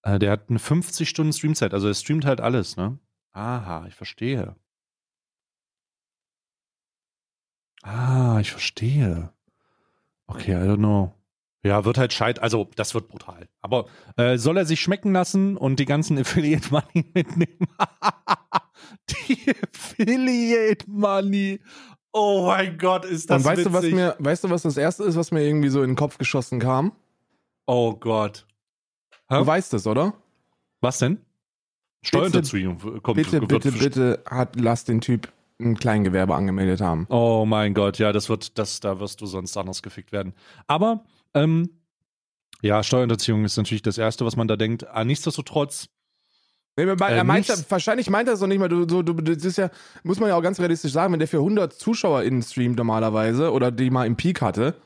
[0.02, 2.98] Äh, der hat eine 50 Stunden Streamzeit, also er streamt halt alles, ne?
[3.32, 4.56] Aha, ich verstehe.
[7.82, 9.32] Ah, ich verstehe.
[10.26, 11.14] Okay, I don't know.
[11.62, 13.48] Ja, wird halt scheit, also das wird brutal.
[13.60, 17.58] Aber äh, soll er sich schmecken lassen und die ganzen Affiliate Money mitnehmen?
[19.10, 21.60] die Affiliate Money.
[22.12, 23.72] Oh mein Gott, ist das Und weißt witzig.
[23.72, 25.96] du, was mir, weißt du, was das erste ist, was mir irgendwie so in den
[25.96, 26.92] Kopf geschossen kam?
[27.66, 28.46] Oh Gott.
[29.28, 29.38] Hä?
[29.38, 30.14] Du weißt es, oder?
[30.80, 31.24] Was denn?
[32.02, 33.16] Steuerhinterziehung kommt.
[33.16, 37.06] Bitte, bitte, bitte hat, lass den Typ ein Kleingewerbe angemeldet haben.
[37.10, 40.34] Oh mein Gott, ja, das wird, das, da wirst du sonst anders gefickt werden.
[40.66, 41.70] Aber, ähm,
[42.62, 44.86] ja, Steuerhinterziehung ist natürlich das Erste, was man da denkt.
[44.88, 45.88] Ah, nichtsdestotrotz.
[46.76, 48.68] Nee, er äh, meint, wahrscheinlich meint er es doch nicht mal.
[48.68, 49.70] Du, du, du, das ist ja,
[50.02, 53.52] muss man ja auch ganz realistisch sagen, wenn der für 100 Zuschauer in streamt normalerweise
[53.52, 54.76] oder die mal im Peak hatte,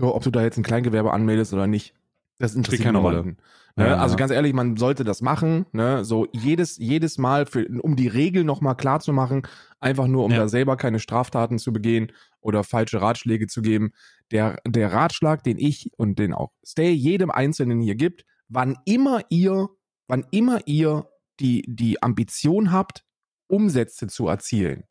[0.00, 1.94] ob du da jetzt ein Kleingewerbe anmeldest oder nicht,
[2.38, 3.36] das interessiert keine Rolle.
[3.76, 3.86] Ne?
[3.86, 4.18] Ja, also ja.
[4.18, 6.04] ganz ehrlich, man sollte das machen, ne?
[6.04, 9.42] So jedes, jedes Mal, für, um die Regel nochmal klar zu machen,
[9.80, 10.38] einfach nur, um ja.
[10.38, 13.92] da selber keine Straftaten zu begehen oder falsche Ratschläge zu geben.
[14.30, 19.20] Der, der Ratschlag, den ich und den auch Stay jedem Einzelnen hier gibt, wann immer
[19.30, 19.68] ihr,
[20.06, 21.08] wann immer ihr
[21.40, 23.04] die, die Ambition habt,
[23.48, 24.84] Umsätze zu erzielen,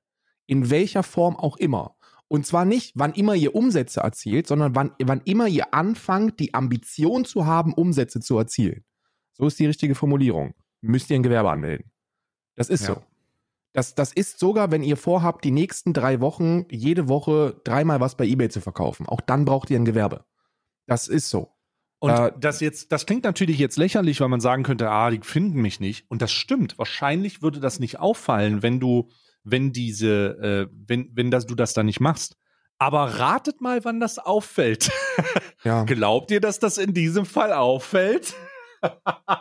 [0.47, 1.95] in welcher Form auch immer,
[2.31, 6.53] und zwar nicht, wann immer ihr Umsätze erzielt, sondern wann, wann immer ihr anfangt, die
[6.53, 8.85] Ambition zu haben, Umsätze zu erzielen.
[9.33, 10.53] So ist die richtige Formulierung.
[10.79, 11.91] Müsst ihr ein Gewerbe anmelden.
[12.55, 12.95] Das ist ja.
[12.95, 13.03] so.
[13.73, 18.15] Das, das ist sogar, wenn ihr vorhabt, die nächsten drei Wochen jede Woche dreimal was
[18.15, 19.07] bei eBay zu verkaufen.
[19.07, 20.23] Auch dann braucht ihr ein Gewerbe.
[20.87, 21.51] Das ist so.
[21.99, 25.19] Und äh, das jetzt, das klingt natürlich jetzt lächerlich, weil man sagen könnte, ah, die
[25.21, 26.09] finden mich nicht.
[26.09, 26.77] Und das stimmt.
[26.77, 29.09] Wahrscheinlich würde das nicht auffallen, wenn du
[29.43, 32.37] wenn diese, äh, wenn, wenn das, du das dann nicht machst.
[32.77, 34.91] Aber ratet mal, wann das auffällt.
[35.63, 35.83] Ja.
[35.83, 38.33] Glaubt ihr, dass das in diesem Fall auffällt?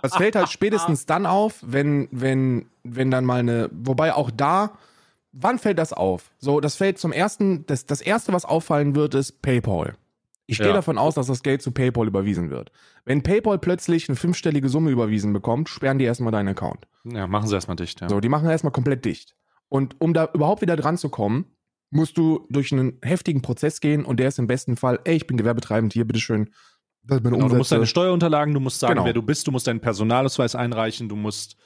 [0.02, 4.72] Das fällt halt spätestens dann auf, wenn, wenn, wenn dann mal eine, wobei auch da,
[5.32, 6.30] wann fällt das auf?
[6.36, 9.96] So, das fällt zum ersten, das, das erste, was auffallen wird, ist PayPal.
[10.46, 10.72] Ich gehe ja.
[10.74, 12.72] davon aus, dass das Geld zu PayPal überwiesen wird.
[13.04, 16.86] Wenn PayPal plötzlich eine fünfstellige Summe überwiesen bekommt, sperren die erstmal deinen Account.
[17.04, 18.08] Ja, machen sie erstmal dicht, ja.
[18.08, 19.36] So, die machen erstmal komplett dicht.
[19.70, 21.46] Und um da überhaupt wieder dran zu kommen,
[21.90, 25.26] musst du durch einen heftigen Prozess gehen und der ist im besten Fall, ey, ich
[25.26, 26.50] bin gewerbetreibend hier, bitteschön.
[27.04, 29.06] Genau, du musst deine Steuerunterlagen, du musst sagen, genau.
[29.06, 31.56] wer du bist, du musst deinen Personalausweis einreichen, du musst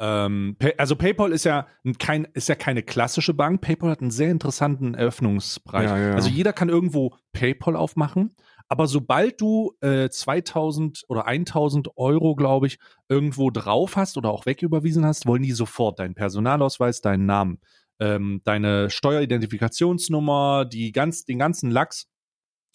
[0.00, 1.66] ähm, also PayPal ist ja
[1.98, 3.60] kein ist ja keine klassische Bank.
[3.60, 5.90] PayPal hat einen sehr interessanten Eröffnungspreis.
[5.90, 6.14] Ja, ja.
[6.14, 8.34] Also jeder kann irgendwo PayPal aufmachen,
[8.68, 14.46] aber sobald du äh, 2000 oder 1000 Euro, glaube ich, irgendwo drauf hast oder auch
[14.46, 17.60] wegüberwiesen hast, wollen die sofort deinen Personalausweis, deinen Namen,
[18.00, 22.08] ähm, deine Steueridentifikationsnummer, die ganz, den ganzen Lachs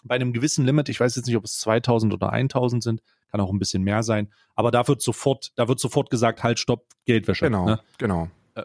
[0.03, 0.89] bei einem gewissen Limit.
[0.89, 4.03] Ich weiß jetzt nicht, ob es 2000 oder 1000 sind, kann auch ein bisschen mehr
[4.03, 4.31] sein.
[4.55, 7.45] Aber da wird sofort, da wird sofort gesagt, halt, stopp, Geldwäsche.
[7.45, 7.79] Genau, ne?
[7.97, 8.29] genau.
[8.55, 8.63] Äh,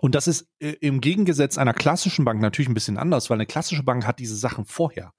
[0.00, 3.46] und das ist äh, im Gegensatz einer klassischen Bank natürlich ein bisschen anders, weil eine
[3.46, 5.12] klassische Bank hat diese Sachen vorher.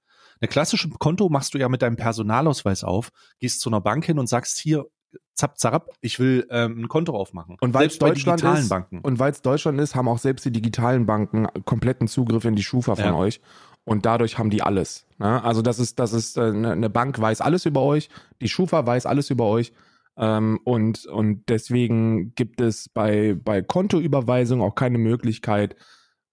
[0.44, 4.18] Eine klassische Konto machst du ja mit deinem Personalausweis auf, gehst zu einer Bank hin
[4.18, 4.84] und sagst hier,
[5.32, 7.56] zapp, zapp, ich will ähm, ein Konto aufmachen.
[7.62, 8.98] Und weil es Deutschland ist, Banken.
[9.00, 12.62] Und weil es Deutschland ist, haben auch selbst die digitalen Banken kompletten Zugriff in die
[12.62, 13.14] Schufa von ja.
[13.14, 13.40] euch.
[13.84, 15.06] Und dadurch haben die alles.
[15.16, 15.42] Ne?
[15.42, 18.10] Also das ist, das ist äh, ne, eine Bank weiß alles über euch,
[18.42, 19.72] die Schufa weiß alles über euch.
[20.18, 25.74] Ähm, und, und deswegen gibt es bei, bei Kontoüberweisung auch keine Möglichkeit,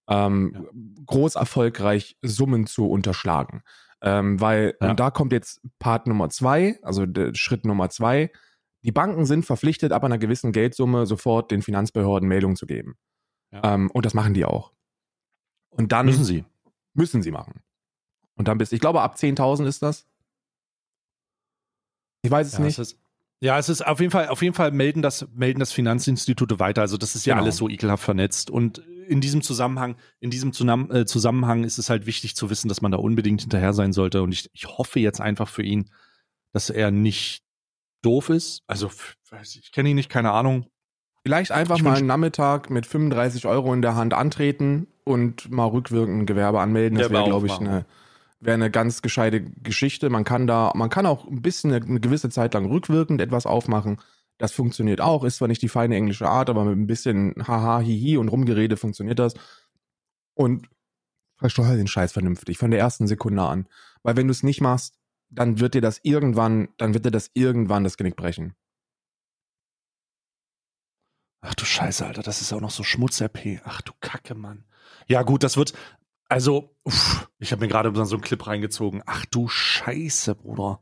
[0.06, 0.60] ähm, ja.
[1.06, 3.62] groß erfolgreich Summen zu unterschlagen.
[4.02, 4.90] Ähm, weil, ja.
[4.90, 8.32] und da kommt jetzt Part Nummer zwei, also Schritt Nummer zwei.
[8.82, 12.96] Die Banken sind verpflichtet, ab einer gewissen Geldsumme sofort den Finanzbehörden Meldung zu geben.
[13.52, 13.74] Ja.
[13.74, 14.72] Ähm, und das machen die auch.
[15.70, 16.44] Und dann müssen sie.
[16.94, 17.62] Müssen sie machen.
[18.34, 20.06] Und dann bist, ich glaube, ab 10.000 ist das.
[22.22, 22.78] Ich weiß es ja, nicht.
[22.78, 22.98] Es ist,
[23.40, 26.82] ja, es ist auf jeden Fall, auf jeden Fall melden das, melden das Finanzinstitute weiter.
[26.82, 27.44] Also das ist ja genau.
[27.44, 28.50] alles so ekelhaft vernetzt.
[28.50, 30.50] Und in diesem Zusammenhang, in diesem
[30.90, 34.22] äh, Zusammenhang ist es halt wichtig zu wissen, dass man da unbedingt hinterher sein sollte.
[34.22, 35.90] Und ich, ich hoffe jetzt einfach für ihn,
[36.52, 37.42] dass er nicht
[38.02, 38.62] doof ist.
[38.66, 38.90] Also,
[39.42, 40.66] ich kenne ihn nicht, keine Ahnung.
[41.24, 45.66] Vielleicht einfach ich mal einen Nachmittag mit 35 Euro in der Hand antreten und mal
[45.66, 46.98] rückwirkend ein Gewerbe anmelden.
[46.98, 47.86] Das wäre, glaube ich, eine,
[48.40, 50.10] wäre eine ganz gescheite Geschichte.
[50.10, 53.46] Man kann da, man kann auch ein bisschen eine, eine, gewisse Zeit lang rückwirkend etwas
[53.46, 53.98] aufmachen.
[54.38, 55.24] Das funktioniert auch.
[55.24, 58.76] Ist zwar nicht die feine englische Art, aber mit ein bisschen Haha, Hihi und Rumgerede
[58.76, 59.34] funktioniert das.
[60.34, 60.68] Und
[61.36, 63.68] versteuer den Scheiß vernünftig von der ersten Sekunde an.
[64.02, 67.30] Weil wenn du es nicht machst, dann wird dir das irgendwann, dann wird dir das
[67.34, 68.54] irgendwann das Genick brechen.
[71.40, 73.60] Ach du Scheiße, Alter, das ist auch noch so Schmutz-RP.
[73.64, 74.64] Ach du Kacke, Mann.
[75.08, 75.72] Ja, gut, das wird,
[76.28, 79.02] also, uff, ich habe mir gerade so einen Clip reingezogen.
[79.04, 80.80] Ach du Scheiße, Bruder.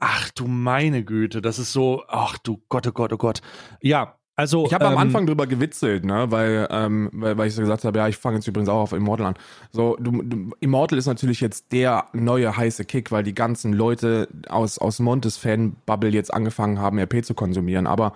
[0.00, 3.40] Ach du meine Güte, das ist so, ach du Gott, oh Gott, oh Gott.
[3.80, 7.54] Ja, also, ich habe ähm, am Anfang drüber gewitzelt, ne, weil, ähm, weil, weil ich
[7.54, 9.34] so gesagt habe, ja, ich fange jetzt übrigens auch auf Immortal an.
[9.70, 14.28] So, du, du, Immortal ist natürlich jetzt der neue heiße Kick, weil die ganzen Leute
[14.48, 17.86] aus aus Montes Fan Bubble jetzt angefangen haben, RP zu konsumieren.
[17.86, 18.14] Aber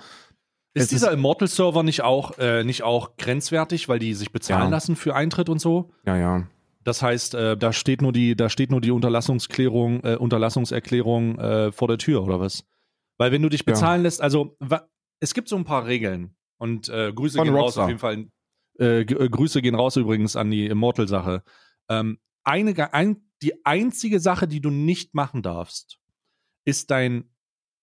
[0.73, 4.69] ist dieser Immortal-Server nicht auch, äh, nicht auch grenzwertig, weil die sich bezahlen ja.
[4.71, 5.91] lassen für Eintritt und so?
[6.07, 6.45] Ja, ja.
[6.85, 11.73] Das heißt, äh, da steht nur die, da steht nur die Unterlassungsklärung, äh, Unterlassungserklärung äh,
[11.73, 12.65] vor der Tür oder was?
[13.17, 14.05] Weil wenn du dich bezahlen ja.
[14.05, 14.57] lässt, also
[15.21, 17.85] es gibt so ein paar Regeln und äh, Grüße Von gehen Rockstar.
[17.85, 18.27] raus auf jeden Fall.
[18.79, 21.43] Äh, äh, Grüße gehen raus übrigens an die Immortal-Sache.
[21.89, 25.99] Ähm, eine, ein, die einzige Sache, die du nicht machen darfst,
[26.65, 27.31] ist dein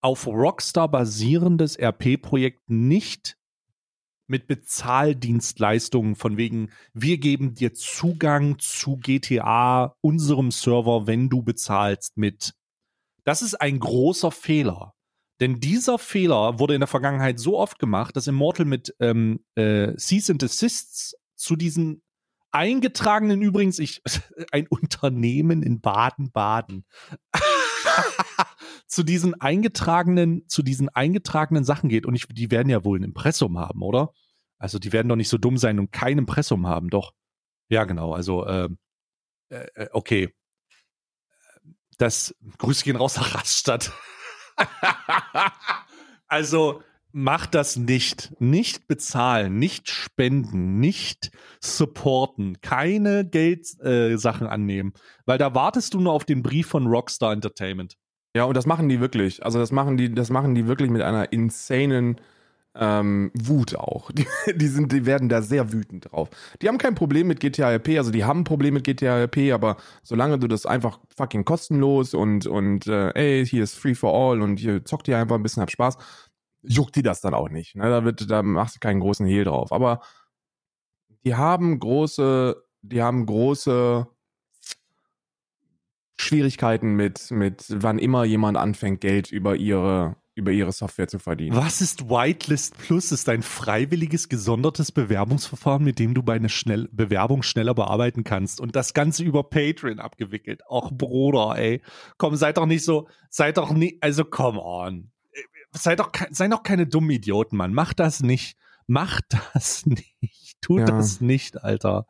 [0.00, 3.36] auf Rockstar basierendes RP-Projekt nicht
[4.32, 12.16] mit Bezahldienstleistungen von wegen, wir geben dir Zugang zu GTA, unserem Server, wenn du bezahlst
[12.16, 12.54] mit.
[13.24, 14.94] Das ist ein großer Fehler.
[15.38, 19.94] Denn dieser Fehler wurde in der Vergangenheit so oft gemacht, dass Immortal mit ähm, äh,
[19.98, 22.02] Cease and Assists zu diesen
[22.52, 24.00] eingetragenen übrigens, ich,
[24.50, 26.86] ein Unternehmen in Baden-Baden.
[28.86, 32.06] zu diesen eingetragenen, zu diesen eingetragenen Sachen geht.
[32.06, 34.12] Und ich, die werden ja wohl ein Impressum haben, oder?
[34.62, 37.12] Also die werden doch nicht so dumm sein und kein Impressum haben, doch.
[37.68, 38.14] Ja, genau.
[38.14, 38.78] Also, ähm,
[39.48, 40.32] äh, äh, okay.
[41.98, 43.92] Das Grüße gehen raus nach Raststadt.
[46.28, 48.40] also macht das nicht.
[48.40, 54.92] Nicht bezahlen, nicht spenden, nicht supporten, keine Geldsachen äh, annehmen.
[55.26, 57.96] Weil da wartest du nur auf den Brief von Rockstar Entertainment.
[58.36, 59.44] Ja, und das machen die wirklich.
[59.44, 62.20] Also das machen die, das machen die wirklich mit einer insanen
[62.74, 64.10] ähm, Wut auch.
[64.12, 66.30] Die, die, sind, die werden da sehr wütend drauf.
[66.60, 69.52] Die haben kein Problem mit GTA RP, also die haben ein Problem mit GTA RP,
[69.52, 74.14] aber solange du das einfach fucking kostenlos und, und äh, ey, hier ist free for
[74.14, 75.98] all und hier zockt ihr einfach ein bisschen, hab Spaß,
[76.62, 77.76] juckt die das dann auch nicht.
[77.76, 77.88] Ne?
[77.88, 79.72] Da, wird, da machst du keinen großen Hehl drauf.
[79.72, 80.00] Aber
[81.24, 84.06] die haben große, die haben große
[86.18, 91.56] Schwierigkeiten mit, mit wann immer jemand anfängt, Geld über ihre, über ihre Software zu verdienen.
[91.56, 93.12] Was ist Whitelist Plus?
[93.12, 98.60] Ist ein freiwilliges, gesondertes Bewerbungsverfahren, mit dem du bei einer schnell Bewerbung schneller bearbeiten kannst.
[98.60, 100.62] Und das Ganze über Patreon abgewickelt.
[100.68, 101.82] Och, Bruder, ey.
[102.16, 105.10] Komm, seid doch nicht so, seid doch nicht, also come on.
[105.72, 107.74] Seid doch, seid doch keine dummen Idioten, Mann.
[107.74, 108.56] Mach das nicht.
[108.86, 109.20] Mach
[109.52, 110.60] das nicht.
[110.60, 110.86] Tut ja.
[110.86, 112.06] das nicht, Alter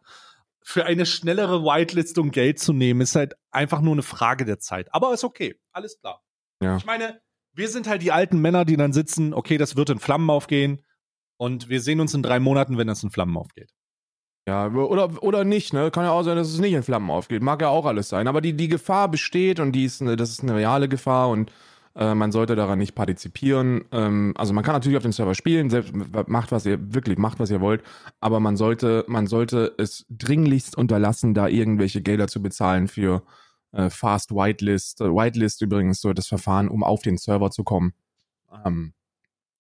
[0.65, 4.95] für eine schnellere Whitelistung Geld zu nehmen, ist halt einfach nur eine Frage der Zeit.
[4.95, 6.23] Aber ist okay, alles klar.
[6.61, 6.77] Ja.
[6.77, 7.21] Ich meine,
[7.55, 10.81] wir sind halt die alten Männer, die dann sitzen, okay, das wird in Flammen aufgehen
[11.37, 13.71] und wir sehen uns in drei Monaten, wenn das in Flammen aufgeht.
[14.49, 15.93] Ja, oder, oder nicht, ne?
[15.93, 17.43] Kann ja auch sein, dass es nicht in Flammen aufgeht.
[17.43, 18.27] Mag ja auch alles sein.
[18.27, 21.53] Aber die, die Gefahr besteht und die ist, das ist eine reale Gefahr und
[21.95, 23.85] äh, man sollte daran nicht partizipieren.
[23.93, 25.93] Ähm, also man kann natürlich auf dem Server spielen, selbst
[26.27, 27.83] macht was ihr wirklich macht was ihr wollt,
[28.21, 33.23] aber man sollte man sollte es dringlichst unterlassen, da irgendwelche Gelder zu bezahlen für
[33.73, 35.01] äh, Fast Whitelist.
[35.01, 37.95] Äh, Whitelist übrigens so das Verfahren, um auf den Server zu kommen.
[38.65, 38.95] Ähm,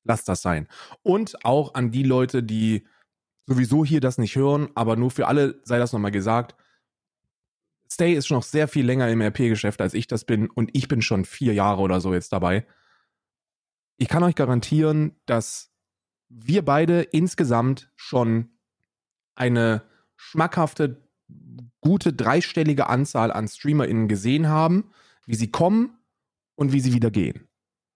[0.04, 0.68] lasst das sein.
[1.02, 2.86] Und auch an die Leute, die
[3.46, 6.54] sowieso hier das nicht hören, aber nur für alle sei das nochmal gesagt.
[7.90, 10.48] Stay ist schon noch sehr viel länger im RP-Geschäft, als ich das bin.
[10.48, 12.66] Und ich bin schon vier Jahre oder so jetzt dabei.
[13.98, 15.70] Ich kann euch garantieren, dass
[16.28, 18.56] wir beide insgesamt schon
[19.34, 19.82] eine
[20.16, 21.06] schmackhafte,
[21.80, 24.91] gute dreistellige Anzahl an StreamerInnen gesehen haben,
[25.26, 25.99] wie sie kommen
[26.55, 27.49] und wie sie wieder gehen.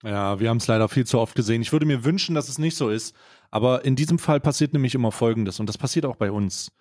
[0.03, 1.63] Ja, wir haben es leider viel zu oft gesehen.
[1.63, 3.15] Ich würde mir wünschen, dass es nicht so ist.
[3.51, 5.61] Aber in diesem Fall passiert nämlich immer Folgendes.
[5.61, 6.73] Und das passiert auch bei uns.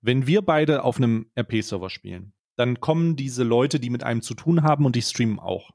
[0.00, 4.34] Wenn wir beide auf einem RP-Server spielen, dann kommen diese Leute, die mit einem zu
[4.34, 5.70] tun haben und die streamen auch.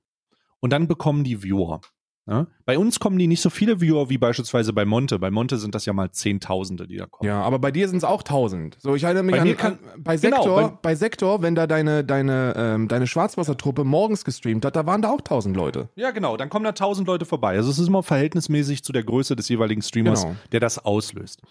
[0.59, 1.81] Und dann bekommen die Viewer.
[2.27, 2.47] Ja?
[2.65, 5.19] Bei uns kommen die nicht so viele Viewer wie beispielsweise bei Monte.
[5.19, 7.27] Bei Monte sind das ja mal Zehntausende, die da kommen.
[7.27, 8.77] Ja, aber bei dir sind es auch Tausend.
[8.81, 11.41] So, ich erinnere mich bei, an, kann, an, bei genau, Sektor, genau, bei, bei, Sektor,
[11.43, 15.55] wenn da deine, deine, ähm, deine Schwarzwassertruppe morgens gestreamt hat, da waren da auch tausend
[15.55, 15.89] Leute.
[15.95, 17.55] Ja, genau, dann kommen da tausend Leute vorbei.
[17.57, 20.35] Also es ist immer verhältnismäßig zu der Größe des jeweiligen Streamers, genau.
[20.51, 21.41] der das auslöst.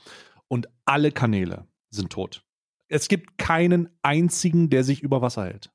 [0.48, 2.42] Und alle Kanäle sind tot.
[2.88, 5.70] Es gibt keinen einzigen, der sich über Wasser hält.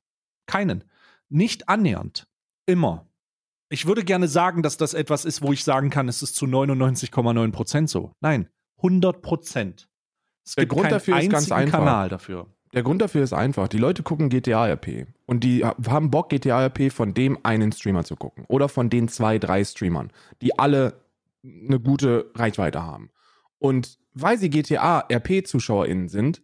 [0.46, 0.84] Keinen.
[1.28, 2.26] Nicht annähernd.
[2.66, 3.09] Immer.
[3.72, 6.44] Ich würde gerne sagen, dass das etwas ist, wo ich sagen kann, es ist zu
[6.44, 8.12] 99,9 Prozent so.
[8.20, 8.48] Nein,
[8.78, 9.88] 100 Prozent.
[10.44, 11.78] Es Der Grund dafür ist ganz einfach.
[11.78, 12.48] Kanal dafür.
[12.72, 13.68] Der Grund dafür ist einfach.
[13.68, 18.44] Die Leute gucken GTA-RP und die haben Bock, GTA-RP von dem einen Streamer zu gucken
[18.48, 20.12] oder von den zwei, drei Streamern,
[20.42, 21.04] die alle
[21.44, 23.10] eine gute Reichweite haben.
[23.58, 26.42] Und weil sie GTA-RP-ZuschauerInnen sind,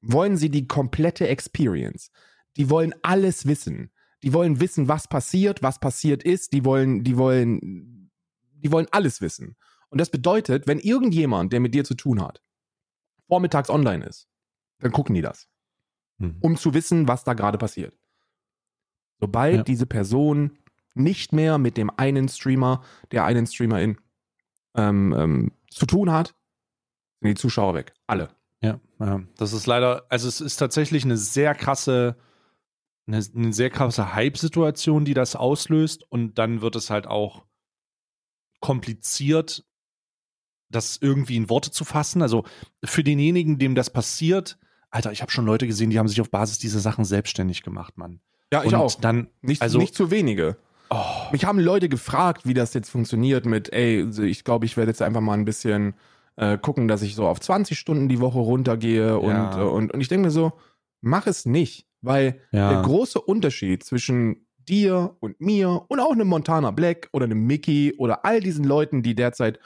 [0.00, 2.12] wollen sie die komplette Experience.
[2.56, 3.90] Die wollen alles wissen.
[4.22, 6.52] Die wollen wissen, was passiert, was passiert ist.
[6.52, 8.10] Die wollen, die wollen,
[8.52, 9.56] die wollen alles wissen.
[9.90, 12.42] Und das bedeutet, wenn irgendjemand, der mit dir zu tun hat,
[13.26, 14.28] vormittags online ist,
[14.80, 15.48] dann gucken die das.
[16.18, 16.36] Hm.
[16.40, 17.94] Um zu wissen, was da gerade passiert.
[19.20, 19.62] Sobald ja.
[19.62, 20.58] diese Person
[20.94, 23.98] nicht mehr mit dem einen Streamer, der einen Streamerin
[24.74, 26.34] ähm, ähm, zu tun hat,
[27.20, 27.94] sind die Zuschauer weg.
[28.06, 28.30] Alle.
[28.60, 32.16] Ja, ja, das ist leider, also es ist tatsächlich eine sehr krasse
[33.08, 36.04] eine, eine sehr krasse Hype-Situation, die das auslöst.
[36.08, 37.44] Und dann wird es halt auch
[38.60, 39.64] kompliziert,
[40.70, 42.22] das irgendwie in Worte zu fassen.
[42.22, 42.44] Also
[42.84, 44.58] für denjenigen, dem das passiert,
[44.90, 47.98] Alter, ich habe schon Leute gesehen, die haben sich auf Basis dieser Sachen selbstständig gemacht,
[47.98, 48.20] Mann.
[48.52, 48.94] Ja, ich und auch.
[48.94, 50.56] Dann, nicht, also, nicht zu wenige.
[50.90, 51.04] Oh.
[51.32, 55.02] Mich haben Leute gefragt, wie das jetzt funktioniert mit, ey, ich glaube, ich werde jetzt
[55.02, 55.94] einfach mal ein bisschen
[56.36, 59.60] äh, gucken, dass ich so auf 20 Stunden die Woche runtergehe und, ja.
[59.60, 60.52] äh, und, und ich denke mir so,
[61.02, 61.87] mach es nicht.
[62.00, 62.72] Weil ja.
[62.72, 67.94] der große Unterschied zwischen dir und mir und auch einem Montana Black oder einem Mickey
[67.98, 69.58] oder all diesen Leuten, die derzeit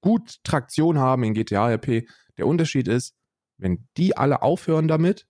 [0.00, 2.06] gut Traktion haben in GTA RP,
[2.36, 3.14] der Unterschied ist,
[3.56, 5.26] wenn die alle aufhören damit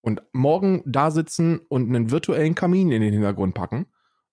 [0.00, 3.86] und morgen da sitzen und einen virtuellen Kamin in den Hintergrund packen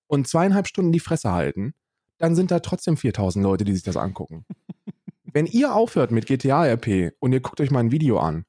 [0.07, 1.73] und zweieinhalb Stunden die Fresse halten,
[2.17, 4.45] dann sind da trotzdem 4000 Leute, die sich das angucken.
[5.23, 8.45] wenn ihr aufhört mit GTA RP und ihr guckt euch mal ein Video an,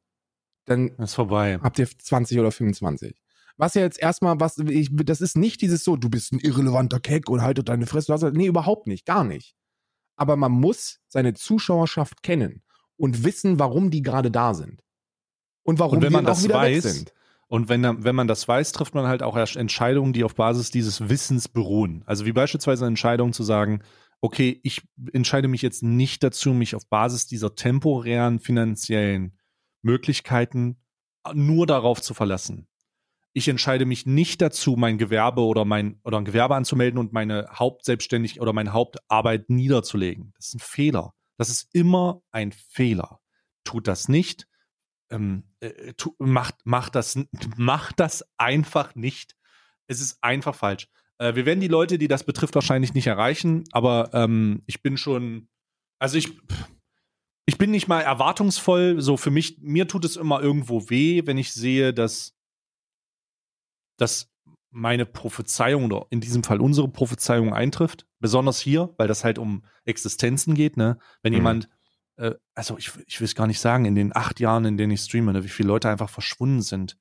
[0.65, 1.59] dann ist vorbei.
[1.63, 3.17] habt ihr 20 oder 25.
[3.57, 6.99] Was ja jetzt erstmal, was, ich, das ist nicht dieses so, du bist ein irrelevanter
[6.99, 8.33] Keck und haltet deine Fresse.
[8.35, 9.55] Nee, überhaupt nicht, gar nicht.
[10.17, 12.63] Aber man muss seine Zuschauerschaft kennen
[12.97, 14.83] und wissen, warum die gerade da sind.
[15.63, 17.05] Und warum und wenn man das weiß,
[17.49, 21.09] Und wenn, wenn man das weiß, trifft man halt auch Entscheidungen, die auf Basis dieses
[21.09, 22.03] Wissens beruhen.
[22.07, 23.83] Also wie beispielsweise eine Entscheidung zu sagen,
[24.21, 24.83] okay, ich
[25.13, 29.37] entscheide mich jetzt nicht dazu, mich auf Basis dieser temporären finanziellen
[29.83, 30.81] Möglichkeiten
[31.33, 32.67] nur darauf zu verlassen.
[33.33, 37.49] Ich entscheide mich nicht dazu, mein Gewerbe oder mein oder ein Gewerbe anzumelden und meine
[37.53, 40.33] Hauptselbstständig oder meine Hauptarbeit niederzulegen.
[40.37, 41.15] Das ist ein Fehler.
[41.37, 43.21] Das ist immer ein Fehler.
[43.65, 44.47] Tut das nicht.
[45.11, 47.19] Ähm, äh, tu, macht, macht, das,
[47.57, 49.37] macht das einfach nicht.
[49.87, 50.89] Es ist einfach falsch.
[51.19, 54.97] Äh, wir werden die Leute, die das betrifft, wahrscheinlich nicht erreichen, aber ähm, ich bin
[54.97, 55.49] schon,
[55.99, 56.33] also ich,
[57.51, 59.01] ich bin nicht mal erwartungsvoll.
[59.01, 62.37] So für mich, mir tut es immer irgendwo weh, wenn ich sehe, dass,
[63.97, 64.31] dass
[64.71, 68.07] meine Prophezeiung oder in diesem Fall unsere Prophezeiung eintrifft.
[68.21, 70.77] Besonders hier, weil das halt um Existenzen geht.
[70.77, 70.99] Ne?
[71.25, 71.39] Wenn mhm.
[71.39, 71.69] jemand,
[72.19, 74.93] äh, also ich, ich will es gar nicht sagen, in den acht Jahren, in denen
[74.93, 76.99] ich streame, ne, wie viele Leute einfach verschwunden sind.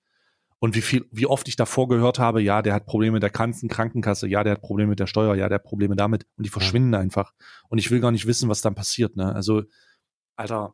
[0.57, 3.29] Und wie viel, wie oft ich davor gehört habe, ja, der hat Probleme mit der
[3.29, 6.25] Krankenkasse, ja, der hat Probleme mit der Steuer, ja, der hat Probleme damit.
[6.37, 7.33] Und die verschwinden einfach.
[7.69, 9.15] Und ich will gar nicht wissen, was dann passiert.
[9.15, 9.31] Ne?
[9.31, 9.61] Also
[10.39, 10.73] Alter,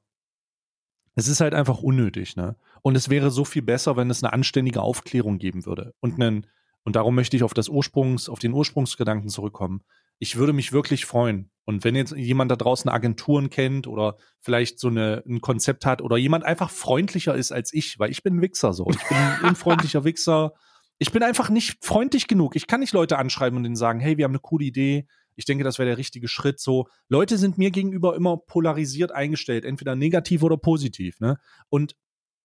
[1.16, 2.56] es ist halt einfach unnötig, ne?
[2.84, 5.94] Und es wäre so viel besser, wenn es eine anständige Aufklärung geben würde.
[6.02, 6.46] Und einen,
[6.84, 9.82] und darum möchte ich auf das Ursprungs, auf den Ursprungsgedanken zurückkommen.
[10.20, 11.50] Ich würde mich wirklich freuen.
[11.64, 16.04] Und wenn jetzt jemand da draußen Agenturen kennt oder vielleicht so eine, ein Konzept hat
[16.04, 18.86] oder jemand einfach freundlicher ist als ich, weil ich bin ein Wichser so.
[18.90, 20.54] Ich bin ein unfreundlicher Wichser.
[21.00, 22.56] Ich bin einfach nicht freundlich genug.
[22.56, 25.08] Ich kann nicht Leute anschreiben und denen sagen, hey, wir haben eine coole Idee.
[25.36, 26.60] Ich denke, das wäre der richtige Schritt.
[26.60, 31.20] So, Leute sind mir gegenüber immer polarisiert eingestellt, entweder negativ oder positiv.
[31.20, 31.38] Ne?
[31.70, 31.96] Und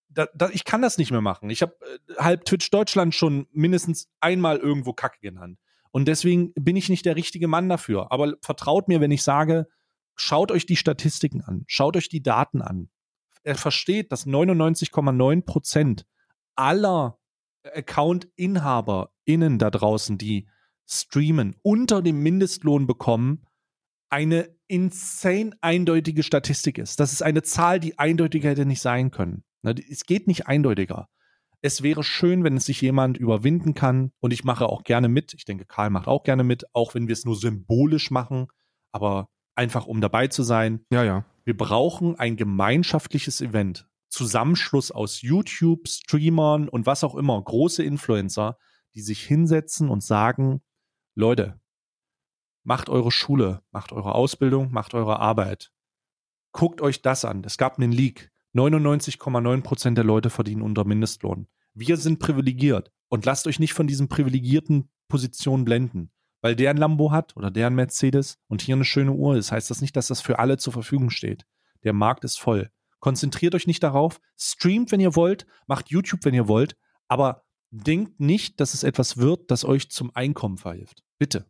[0.09, 1.51] da, da, ich kann das nicht mehr machen.
[1.51, 5.59] Ich habe äh, halb Twitch Deutschland schon mindestens einmal irgendwo Kacke genannt.
[5.93, 8.13] Und deswegen bin ich nicht der richtige Mann dafür.
[8.13, 9.67] Aber vertraut mir, wenn ich sage,
[10.15, 12.91] schaut euch die Statistiken an, schaut euch die Daten an.
[13.43, 16.07] Er versteht, dass 99,9 Prozent
[16.55, 17.19] aller
[17.65, 20.47] Account-InhaberInnen da draußen, die
[20.91, 23.47] streamen, unter dem Mindestlohn bekommen,
[24.11, 27.01] eine insane eindeutige Statistik ist.
[27.01, 29.45] Das ist eine Zahl, die eindeutiger hätte nicht sein können.
[29.63, 31.09] Ne, es geht nicht eindeutiger.
[31.63, 35.35] Es wäre schön, wenn es sich jemand überwinden kann und ich mache auch gerne mit.
[35.35, 38.49] Ich denke, Karl macht auch gerne mit, auch wenn wir es nur symbolisch machen.
[38.93, 40.85] aber einfach um dabei zu sein.
[40.91, 41.25] Ja, ja.
[41.45, 43.87] Wir brauchen ein gemeinschaftliches Event.
[44.09, 48.57] Zusammenschluss aus YouTube, Streamern und was auch immer, große Influencer,
[48.95, 50.63] die sich hinsetzen und sagen,
[51.21, 51.61] Leute,
[52.65, 55.71] macht eure Schule, macht eure Ausbildung, macht eure Arbeit.
[56.53, 57.45] Guckt euch das an.
[57.45, 58.33] Es gab einen Leak.
[58.55, 61.47] 99,9 Prozent der Leute verdienen unter Mindestlohn.
[61.75, 66.11] Wir sind privilegiert und lasst euch nicht von diesen privilegierten Positionen blenden.
[66.41, 69.53] Weil der ein Lambo hat oder der ein Mercedes und hier eine schöne Uhr ist,
[69.53, 71.45] heißt das nicht, dass das für alle zur Verfügung steht.
[71.85, 72.71] Der Markt ist voll.
[72.99, 74.21] Konzentriert euch nicht darauf.
[74.39, 75.47] Streamt, wenn ihr wollt.
[75.67, 76.77] Macht YouTube, wenn ihr wollt.
[77.09, 81.05] Aber denkt nicht, dass es etwas wird, das euch zum Einkommen verhilft.
[81.21, 81.45] Bitte.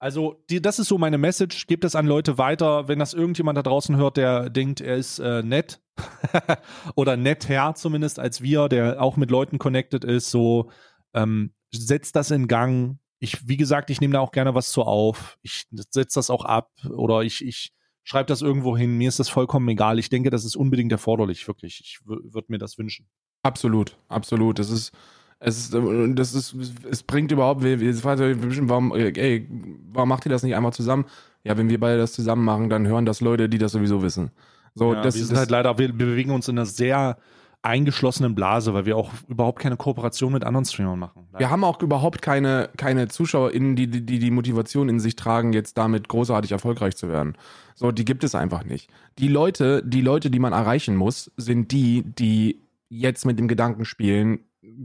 [0.00, 1.66] Also, die, das ist so meine Message.
[1.66, 2.86] Gebt das an Leute weiter.
[2.86, 5.80] Wenn das irgendjemand da draußen hört, der denkt, er ist äh, nett
[6.94, 10.70] oder netter zumindest als wir, der auch mit Leuten connected ist, so
[11.14, 13.00] ähm, setzt das in Gang.
[13.18, 15.36] Ich, wie gesagt, ich nehme da auch gerne was zu auf.
[15.42, 17.72] Ich setze das auch ab oder ich, ich
[18.04, 18.96] schreibe das irgendwo hin.
[18.96, 19.98] Mir ist das vollkommen egal.
[19.98, 21.80] Ich denke, das ist unbedingt erforderlich, wirklich.
[21.82, 23.08] Ich würde mir das wünschen.
[23.42, 24.60] Absolut, absolut.
[24.60, 24.92] Das ist
[25.40, 26.54] es das ist,
[26.90, 29.48] es bringt überhaupt, wir, wir fragen, warum, ey,
[29.92, 31.04] warum macht ihr das nicht einmal zusammen?
[31.44, 34.30] Ja, wenn wir beide das zusammen machen, dann hören das Leute, die das sowieso wissen.
[34.74, 37.18] So, ja, das wir sind das, halt leider, wir bewegen uns in einer sehr
[37.62, 41.26] eingeschlossenen Blase, weil wir auch überhaupt keine Kooperation mit anderen Streamern machen.
[41.36, 45.76] Wir haben auch überhaupt keine, keine ZuschauerInnen, die, die die Motivation in sich tragen, jetzt
[45.76, 47.36] damit großartig erfolgreich zu werden.
[47.74, 48.90] So, die gibt es einfach nicht.
[49.18, 53.84] Die Leute, die Leute, die man erreichen muss, sind die, die jetzt mit dem Gedanken
[53.84, 54.40] spielen,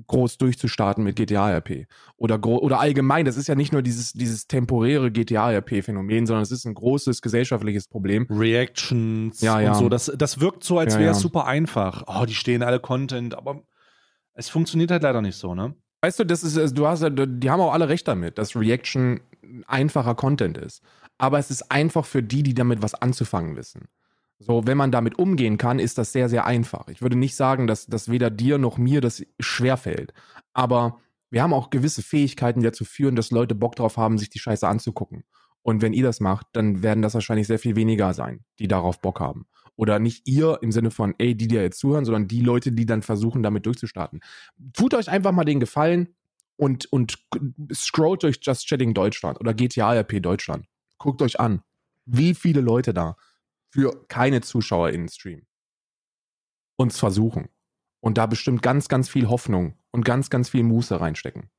[0.07, 1.87] groß durchzustarten mit GTA-RP.
[2.17, 6.65] Oder, oder allgemein, das ist ja nicht nur dieses, dieses temporäre GTA-RP-Phänomen, sondern es ist
[6.65, 8.27] ein großes gesellschaftliches Problem.
[8.29, 9.71] Reactions ja, ja.
[9.71, 9.89] und so.
[9.89, 12.03] Das, das wirkt so, als wäre es ja, super einfach.
[12.07, 13.63] Oh, die stehen alle Content, aber
[14.33, 15.75] es funktioniert halt leider nicht so, ne?
[16.01, 19.21] Weißt du, das ist, du hast die haben auch alle recht damit, dass Reaction
[19.67, 20.81] einfacher Content ist.
[21.17, 23.87] Aber es ist einfach für die, die damit was anzufangen wissen.
[24.45, 26.87] So, wenn man damit umgehen kann, ist das sehr, sehr einfach.
[26.89, 30.13] Ich würde nicht sagen, dass, dass weder dir noch mir das schwerfällt.
[30.53, 34.29] Aber wir haben auch gewisse Fähigkeiten, die dazu führen, dass Leute Bock drauf haben, sich
[34.29, 35.23] die Scheiße anzugucken.
[35.61, 38.99] Und wenn ihr das macht, dann werden das wahrscheinlich sehr viel weniger sein, die darauf
[39.01, 39.47] Bock haben.
[39.75, 42.85] Oder nicht ihr im Sinne von, ey, die dir jetzt zuhören, sondern die Leute, die
[42.85, 44.19] dann versuchen, damit durchzustarten.
[44.73, 46.09] Tut euch einfach mal den Gefallen
[46.57, 47.17] und, und
[47.73, 50.67] scrollt durch Just Chatting Deutschland oder GTA RP Deutschland.
[50.97, 51.63] Guckt euch an,
[52.05, 53.15] wie viele Leute da
[53.73, 55.47] für keine Zuschauer in den Stream.
[56.77, 57.49] Uns versuchen.
[58.01, 61.49] Und da bestimmt ganz, ganz viel Hoffnung und ganz, ganz viel Muße reinstecken.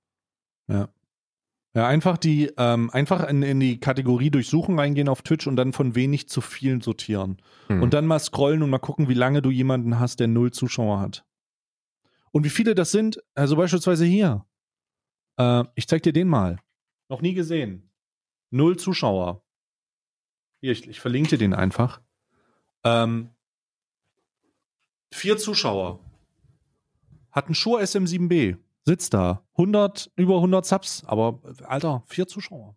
[0.69, 0.91] Ja.
[1.75, 5.73] Ja, einfach die, ähm, einfach in, in die Kategorie durchsuchen reingehen auf Twitch und dann
[5.73, 7.39] von wenig zu vielen sortieren.
[7.69, 7.83] Mhm.
[7.83, 11.01] Und dann mal scrollen und mal gucken, wie lange du jemanden hast, der null Zuschauer
[11.01, 11.27] hat.
[12.31, 14.47] Und wie viele das sind, also beispielsweise hier.
[15.37, 16.61] Äh, ich zeig dir den mal.
[17.09, 17.91] Noch nie gesehen.
[18.51, 19.45] Null Zuschauer.
[20.61, 22.04] Hier, ich, ich verlinke dir den einfach.
[22.85, 23.31] Ähm,
[25.13, 26.01] vier Zuschauer.
[27.31, 28.59] Hat ein Shure SM7B.
[28.85, 29.45] Sitzt da.
[29.53, 31.05] 100, über 100 Subs.
[31.07, 32.77] Aber, Alter, vier Zuschauer.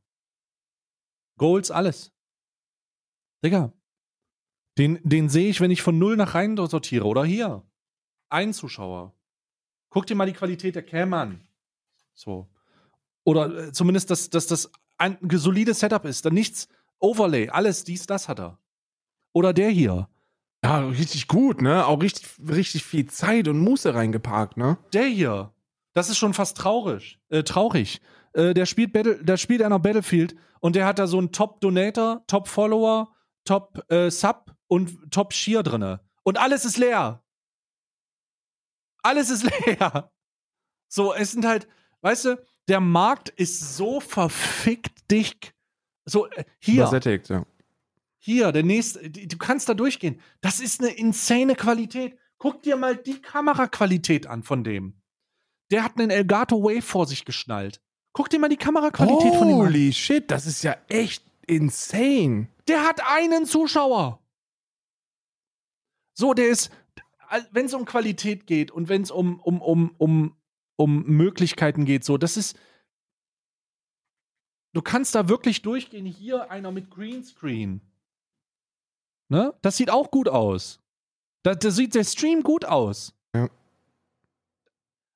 [1.37, 2.11] Goals, alles.
[3.43, 3.73] Digga.
[4.77, 7.05] Den, den sehe ich, wenn ich von null nach rein sortiere.
[7.05, 7.63] Oder hier.
[8.29, 9.13] Ein Zuschauer.
[9.89, 11.47] Guck dir mal die Qualität der Cam an.
[12.13, 12.49] So.
[13.23, 16.25] Oder äh, zumindest, dass, dass das ein solides Setup ist.
[16.25, 16.67] Dann nichts,
[16.99, 18.59] Overlay, alles dies, das hat er.
[19.37, 20.09] Oder der hier.
[20.63, 21.85] Ja, richtig gut, ne?
[21.85, 24.79] Auch richtig, richtig viel Zeit und Muße reingeparkt, ne?
[24.93, 25.53] Der hier.
[25.93, 27.19] Das ist schon fast traurig.
[27.29, 28.01] Äh, traurig.
[28.33, 32.23] Äh, der spielt Battle, der spielt einer Battlefield und der hat da so einen Top-Donator,
[32.25, 33.13] Top-Follower,
[33.45, 35.99] Top-Sub äh, und Top-Shear drinne.
[36.23, 37.23] Und alles ist leer.
[39.03, 40.11] Alles ist leer.
[40.87, 41.67] So, es sind halt,
[42.01, 45.53] weißt du, der Markt ist so verfickt dick.
[46.05, 46.81] So, äh, hier.
[46.87, 47.45] Übersättigt, ja.
[48.27, 50.19] Hier, der nächste, du kannst da durchgehen.
[50.41, 52.17] Das ist eine insane Qualität.
[52.37, 55.01] Guck dir mal die Kameraqualität an von dem.
[55.71, 57.81] Der hat einen Elgato Wave vor sich geschnallt.
[58.11, 59.67] Guck dir mal die Kameraqualität Holy von dem an.
[59.67, 62.49] Holy shit, das ist ja echt insane.
[62.67, 64.21] Der hat einen Zuschauer.
[66.13, 66.69] So, der ist,
[67.51, 70.35] wenn es um Qualität geht und wenn es um, um, um, um,
[70.75, 72.59] um Möglichkeiten geht, so, das ist,
[74.73, 76.05] Du kannst da wirklich durchgehen.
[76.05, 77.81] Hier einer mit Greenscreen.
[79.29, 79.53] Ne?
[79.61, 80.79] Das sieht auch gut aus.
[81.43, 83.13] Da, da sieht der Stream gut aus.
[83.35, 83.49] Ja.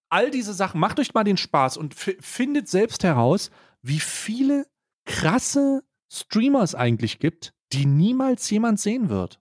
[0.10, 3.52] All diese Sachen, macht euch mal den Spaß und findet selbst heraus,
[3.82, 4.68] wie viele
[5.06, 9.40] krasse Streamer es eigentlich gibt, die niemals jemand sehen wird.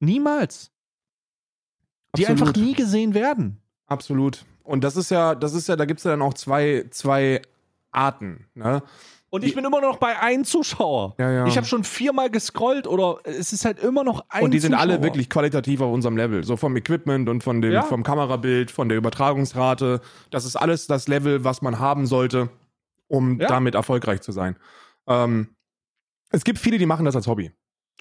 [0.00, 0.70] Niemals.
[2.16, 2.48] Die Absolut.
[2.48, 3.60] einfach nie gesehen werden.
[3.86, 4.44] Absolut.
[4.62, 7.42] Und das ist ja, das ist ja, da gibt es ja dann auch zwei, zwei
[7.92, 8.46] Arten.
[8.54, 8.82] Ne?
[9.36, 11.14] Und ich bin immer noch bei einem Zuschauer.
[11.18, 11.46] Ja, ja.
[11.46, 14.72] Ich habe schon viermal gescrollt oder es ist halt immer noch ein Und die sind
[14.72, 14.82] Zuschauer.
[14.90, 16.42] alle wirklich qualitativ auf unserem Level.
[16.44, 17.82] So vom Equipment und von dem, Ja.
[17.82, 20.00] vom Kamerabild, von der Übertragungsrate.
[20.30, 22.48] Das ist alles das Level, was man haben sollte,
[23.08, 24.56] um damit erfolgreich zu sein.
[25.06, 25.54] Ähm,
[26.30, 27.52] es gibt viele, die machen das als Hobby.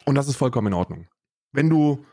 [0.05, 1.07] Und das ist vollkommen in Ordnung.
[1.51, 2.03] Wenn du,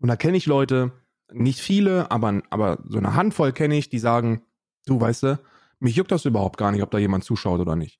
[0.00, 0.92] und da kenne ich Leute,
[1.32, 4.42] nicht viele, aber, aber so eine Handvoll kenne ich, die sagen,
[4.86, 5.40] du weißt du,
[5.78, 7.99] mich juckt das überhaupt gar nicht, ob da jemand zuschaut oder nicht.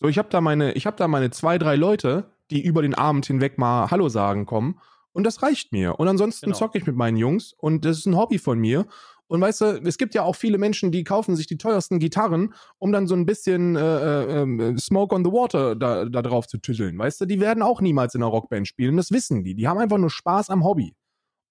[0.00, 2.94] So, ich habe da meine, ich habe da meine zwei, drei Leute, die über den
[2.94, 4.78] Abend hinweg mal Hallo sagen kommen
[5.12, 5.98] und das reicht mir.
[6.00, 6.56] Und ansonsten Genau.
[6.58, 8.86] zocke ich mit meinen Jungs und das ist ein Hobby von mir.
[9.28, 12.52] Und weißt du, es gibt ja auch viele Menschen, die kaufen sich die teuersten Gitarren,
[12.78, 16.48] um dann so ein bisschen äh, äh, äh, Smoke on the Water da, da drauf
[16.48, 16.98] zu tütteln.
[16.98, 18.96] Weißt du, die werden auch niemals in einer Rockband spielen.
[18.96, 19.54] Das wissen die.
[19.54, 20.96] Die haben einfach nur Spaß am Hobby.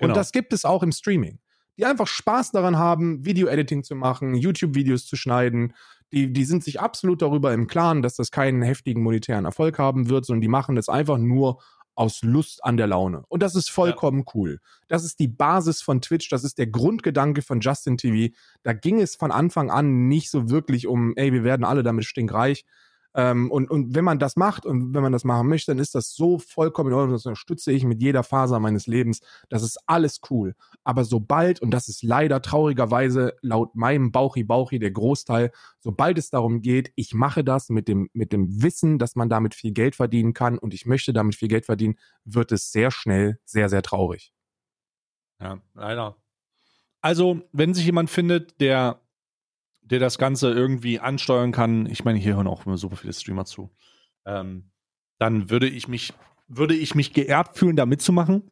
[0.02, 0.14] Und Genau.
[0.14, 1.40] das gibt es auch im Streaming.
[1.78, 5.74] Die einfach Spaß daran haben, Video-Editing zu machen, YouTube-Videos zu schneiden.
[6.12, 10.10] Die, die sind sich absolut darüber im Klaren, dass das keinen heftigen monetären Erfolg haben
[10.10, 11.60] wird, sondern die machen das einfach nur
[12.00, 13.26] aus Lust an der Laune.
[13.28, 14.60] Und das ist vollkommen cool.
[14.88, 18.34] Das ist die Basis von Twitch, das ist der Grundgedanke von Justin TV.
[18.64, 22.06] Da ging es von Anfang an nicht so wirklich um, ey, wir werden alle damit
[22.06, 22.64] stinkreich.
[23.16, 25.96] Ähm, und, und wenn man das macht und wenn man das machen möchte, dann ist
[25.96, 27.14] das so vollkommen in Ordnung.
[27.14, 29.22] Das unterstütze ich mit jeder Faser meines Lebens.
[29.50, 30.56] Das ist alles cool.
[30.84, 36.62] Aber sobald, und das ist leider traurigerweise laut meinem Bauchi-Bauchi der Großteil, sobald es darum
[36.62, 40.34] geht, ich mache das mit dem, mit dem Wissen, dass man damit viel Geld verdienen
[40.34, 44.34] kann und ich möchte damit viel Geld verdienen, wird es sehr schnell sehr, sehr traurig.
[45.42, 46.18] Ja, leider.
[47.02, 49.00] Also, wenn sich jemand findet, der,
[49.90, 53.46] der das Ganze irgendwie ansteuern kann, ich meine, hier hören auch immer super viele Streamer
[53.46, 53.72] zu,
[54.26, 54.72] ähm,
[55.18, 56.14] dann würde ich mich,
[56.48, 58.50] würde ich mich geehrt fühlen, da mitzumachen.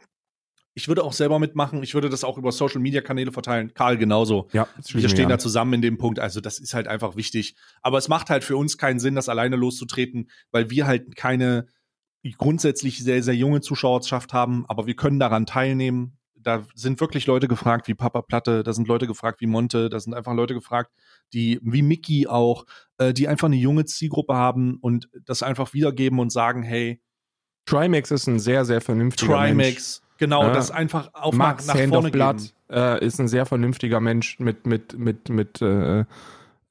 [0.73, 1.81] Ich würde auch selber mitmachen.
[1.81, 3.73] Ich würde das auch über Social Media Kanäle verteilen.
[3.73, 4.47] Karl genauso.
[4.53, 6.19] Ja, Wir stehen da zusammen in dem Punkt.
[6.19, 7.55] Also, das ist halt einfach wichtig.
[7.81, 11.67] Aber es macht halt für uns keinen Sinn, das alleine loszutreten, weil wir halt keine
[12.38, 14.65] grundsätzlich sehr, sehr junge Zuschauerschaft haben.
[14.67, 16.16] Aber wir können daran teilnehmen.
[16.41, 19.99] Da sind wirklich Leute gefragt wie Papa Platte, da sind Leute gefragt wie Monte, da
[19.99, 20.91] sind einfach Leute gefragt,
[21.33, 22.65] die wie Mickey auch,
[22.97, 27.01] äh, die einfach eine junge Zielgruppe haben und das einfach wiedergeben und sagen, hey,
[27.65, 29.57] Trimax ist ein sehr, sehr vernünftiger Mensch.
[29.75, 30.53] Trimax, genau, Ja.
[30.53, 32.51] das einfach auf Max nach, nach Hand vorne Blood geben.
[32.69, 36.05] äh, ist ein sehr vernünftiger Mensch mit, mit, mit, mit, äh,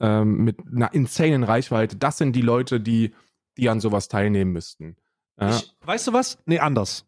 [0.01, 1.97] ähm, mit einer insanen Reichweite.
[1.97, 3.13] Das sind die Leute, die,
[3.59, 4.97] die an sowas teilnehmen müssten.
[5.39, 5.51] Ja.
[5.51, 6.39] Ich, weißt du was?
[6.47, 7.05] Nee, anders.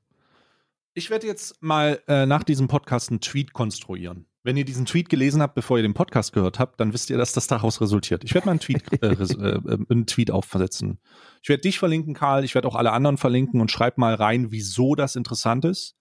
[0.98, 4.26] Ich werde jetzt mal äh, nach diesem Podcast einen Tweet konstruieren.
[4.42, 7.16] Wenn ihr diesen Tweet gelesen habt, bevor ihr den Podcast gehört habt, dann wisst ihr,
[7.16, 8.24] dass das daraus resultiert.
[8.24, 10.98] Ich werde mal einen Tweet, äh, äh, äh, einen Tweet aufsetzen.
[11.40, 12.42] Ich werde dich verlinken, Karl.
[12.42, 15.94] Ich werde auch alle anderen verlinken und schreib mal rein, wieso das interessant ist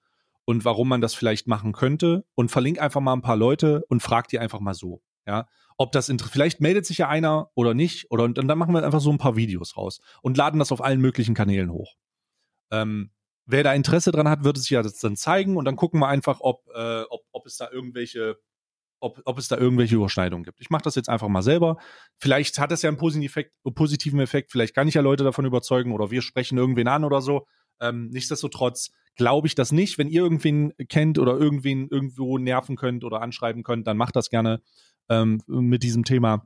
[0.45, 2.25] und warum man das vielleicht machen könnte.
[2.33, 5.03] Und verlink einfach mal ein paar Leute und frag die einfach mal so.
[5.27, 5.45] Ja,
[5.77, 8.09] ob das vielleicht meldet sich ja einer oder nicht.
[8.09, 10.83] Oder und dann machen wir einfach so ein paar Videos raus und laden das auf
[10.83, 11.93] allen möglichen Kanälen hoch.
[12.71, 13.11] Ähm,
[13.47, 15.99] wer da Interesse dran hat, wird es sich ja das dann zeigen und dann gucken
[15.99, 18.37] wir einfach, ob, äh, ob, ob es da irgendwelche,
[18.99, 20.59] ob, ob es da irgendwelche Überschneidungen gibt.
[20.59, 21.77] Ich mache das jetzt einfach mal selber.
[22.19, 26.11] Vielleicht hat das ja einen positiven Effekt, vielleicht kann ich ja Leute davon überzeugen oder
[26.11, 27.47] wir sprechen irgendwen an oder so.
[27.79, 29.97] Ähm, nichtsdestotrotz glaube ich das nicht.
[29.97, 34.29] Wenn ihr irgendwen kennt oder irgendwen irgendwo nerven könnt oder anschreiben könnt, dann macht das
[34.29, 34.61] gerne
[35.09, 36.45] ähm, mit diesem Thema.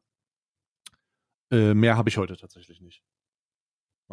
[1.52, 3.04] Äh, mehr habe ich heute tatsächlich nicht.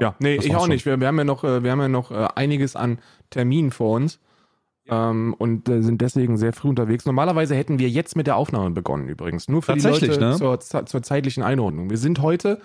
[0.00, 0.70] Ja, nee, das ich auch schon.
[0.70, 0.86] nicht.
[0.86, 2.98] Wir, wir haben ja noch, äh, wir haben ja noch äh, einiges an
[3.30, 4.20] Terminen vor uns.
[4.90, 7.04] Ähm, und äh, sind deswegen sehr früh unterwegs.
[7.04, 9.46] Normalerweise hätten wir jetzt mit der Aufnahme begonnen, übrigens.
[9.46, 10.36] Nur für die Leute ne?
[10.36, 11.90] zur, zur zeitlichen Einordnung.
[11.90, 12.62] Wir sind heute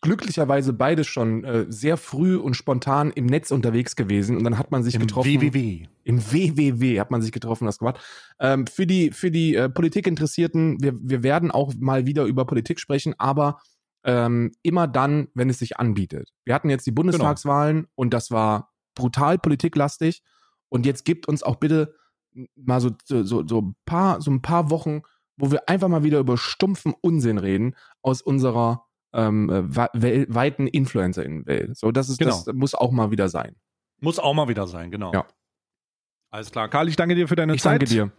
[0.00, 4.70] glücklicherweise beide schon äh, sehr früh und spontan im Netz unterwegs gewesen und dann hat
[4.70, 5.28] man sich Im getroffen.
[5.28, 5.86] WWW.
[6.04, 8.00] Im WWW hat man sich getroffen, das gemacht.
[8.40, 12.80] Ähm, für die, für die äh, Politikinteressierten, wir, wir werden auch mal wieder über Politik
[12.80, 13.60] sprechen, aber
[14.04, 16.30] ähm, immer dann, wenn es sich anbietet.
[16.44, 20.22] Wir hatten jetzt die Bundestagswahlen und das war brutal politiklastig.
[20.68, 21.94] Und jetzt gibt uns auch bitte
[22.54, 25.02] mal so, so, so, ein paar, so ein paar Wochen,
[25.36, 29.62] wo wir einfach mal wieder über stumpfen Unsinn reden aus unserer ähm, äh,
[29.94, 31.76] wel- weiten Influencer-Welt.
[31.76, 33.56] So, das ist, das muss auch mal wieder sein.
[34.00, 35.12] Muss auch mal wieder sein, genau.
[35.12, 35.26] Ja.
[36.30, 36.68] Alles klar.
[36.68, 37.80] Karl, ich danke dir für deine Ich Zeit.
[37.82, 38.12] danke dir.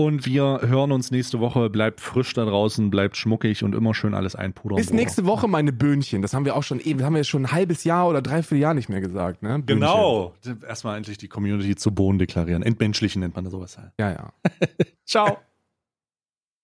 [0.00, 1.68] Und wir hören uns nächste Woche.
[1.68, 4.78] Bleibt frisch da draußen, bleibt schmuckig und immer schön alles einpudern.
[4.78, 6.22] Bis nächste Woche meine Böhnchen.
[6.22, 8.62] Das haben wir auch schon eben, das haben wir schon ein halbes Jahr oder dreiviertel
[8.62, 9.58] Jahr nicht mehr gesagt, ne?
[9.58, 9.80] Böhnchen.
[9.80, 10.32] Genau.
[10.66, 12.62] Erstmal endlich die Community zu Boden deklarieren.
[12.62, 13.92] Entmenschlichen nennt man sowas halt.
[14.00, 14.32] Ja, ja.
[15.04, 15.36] Ciao.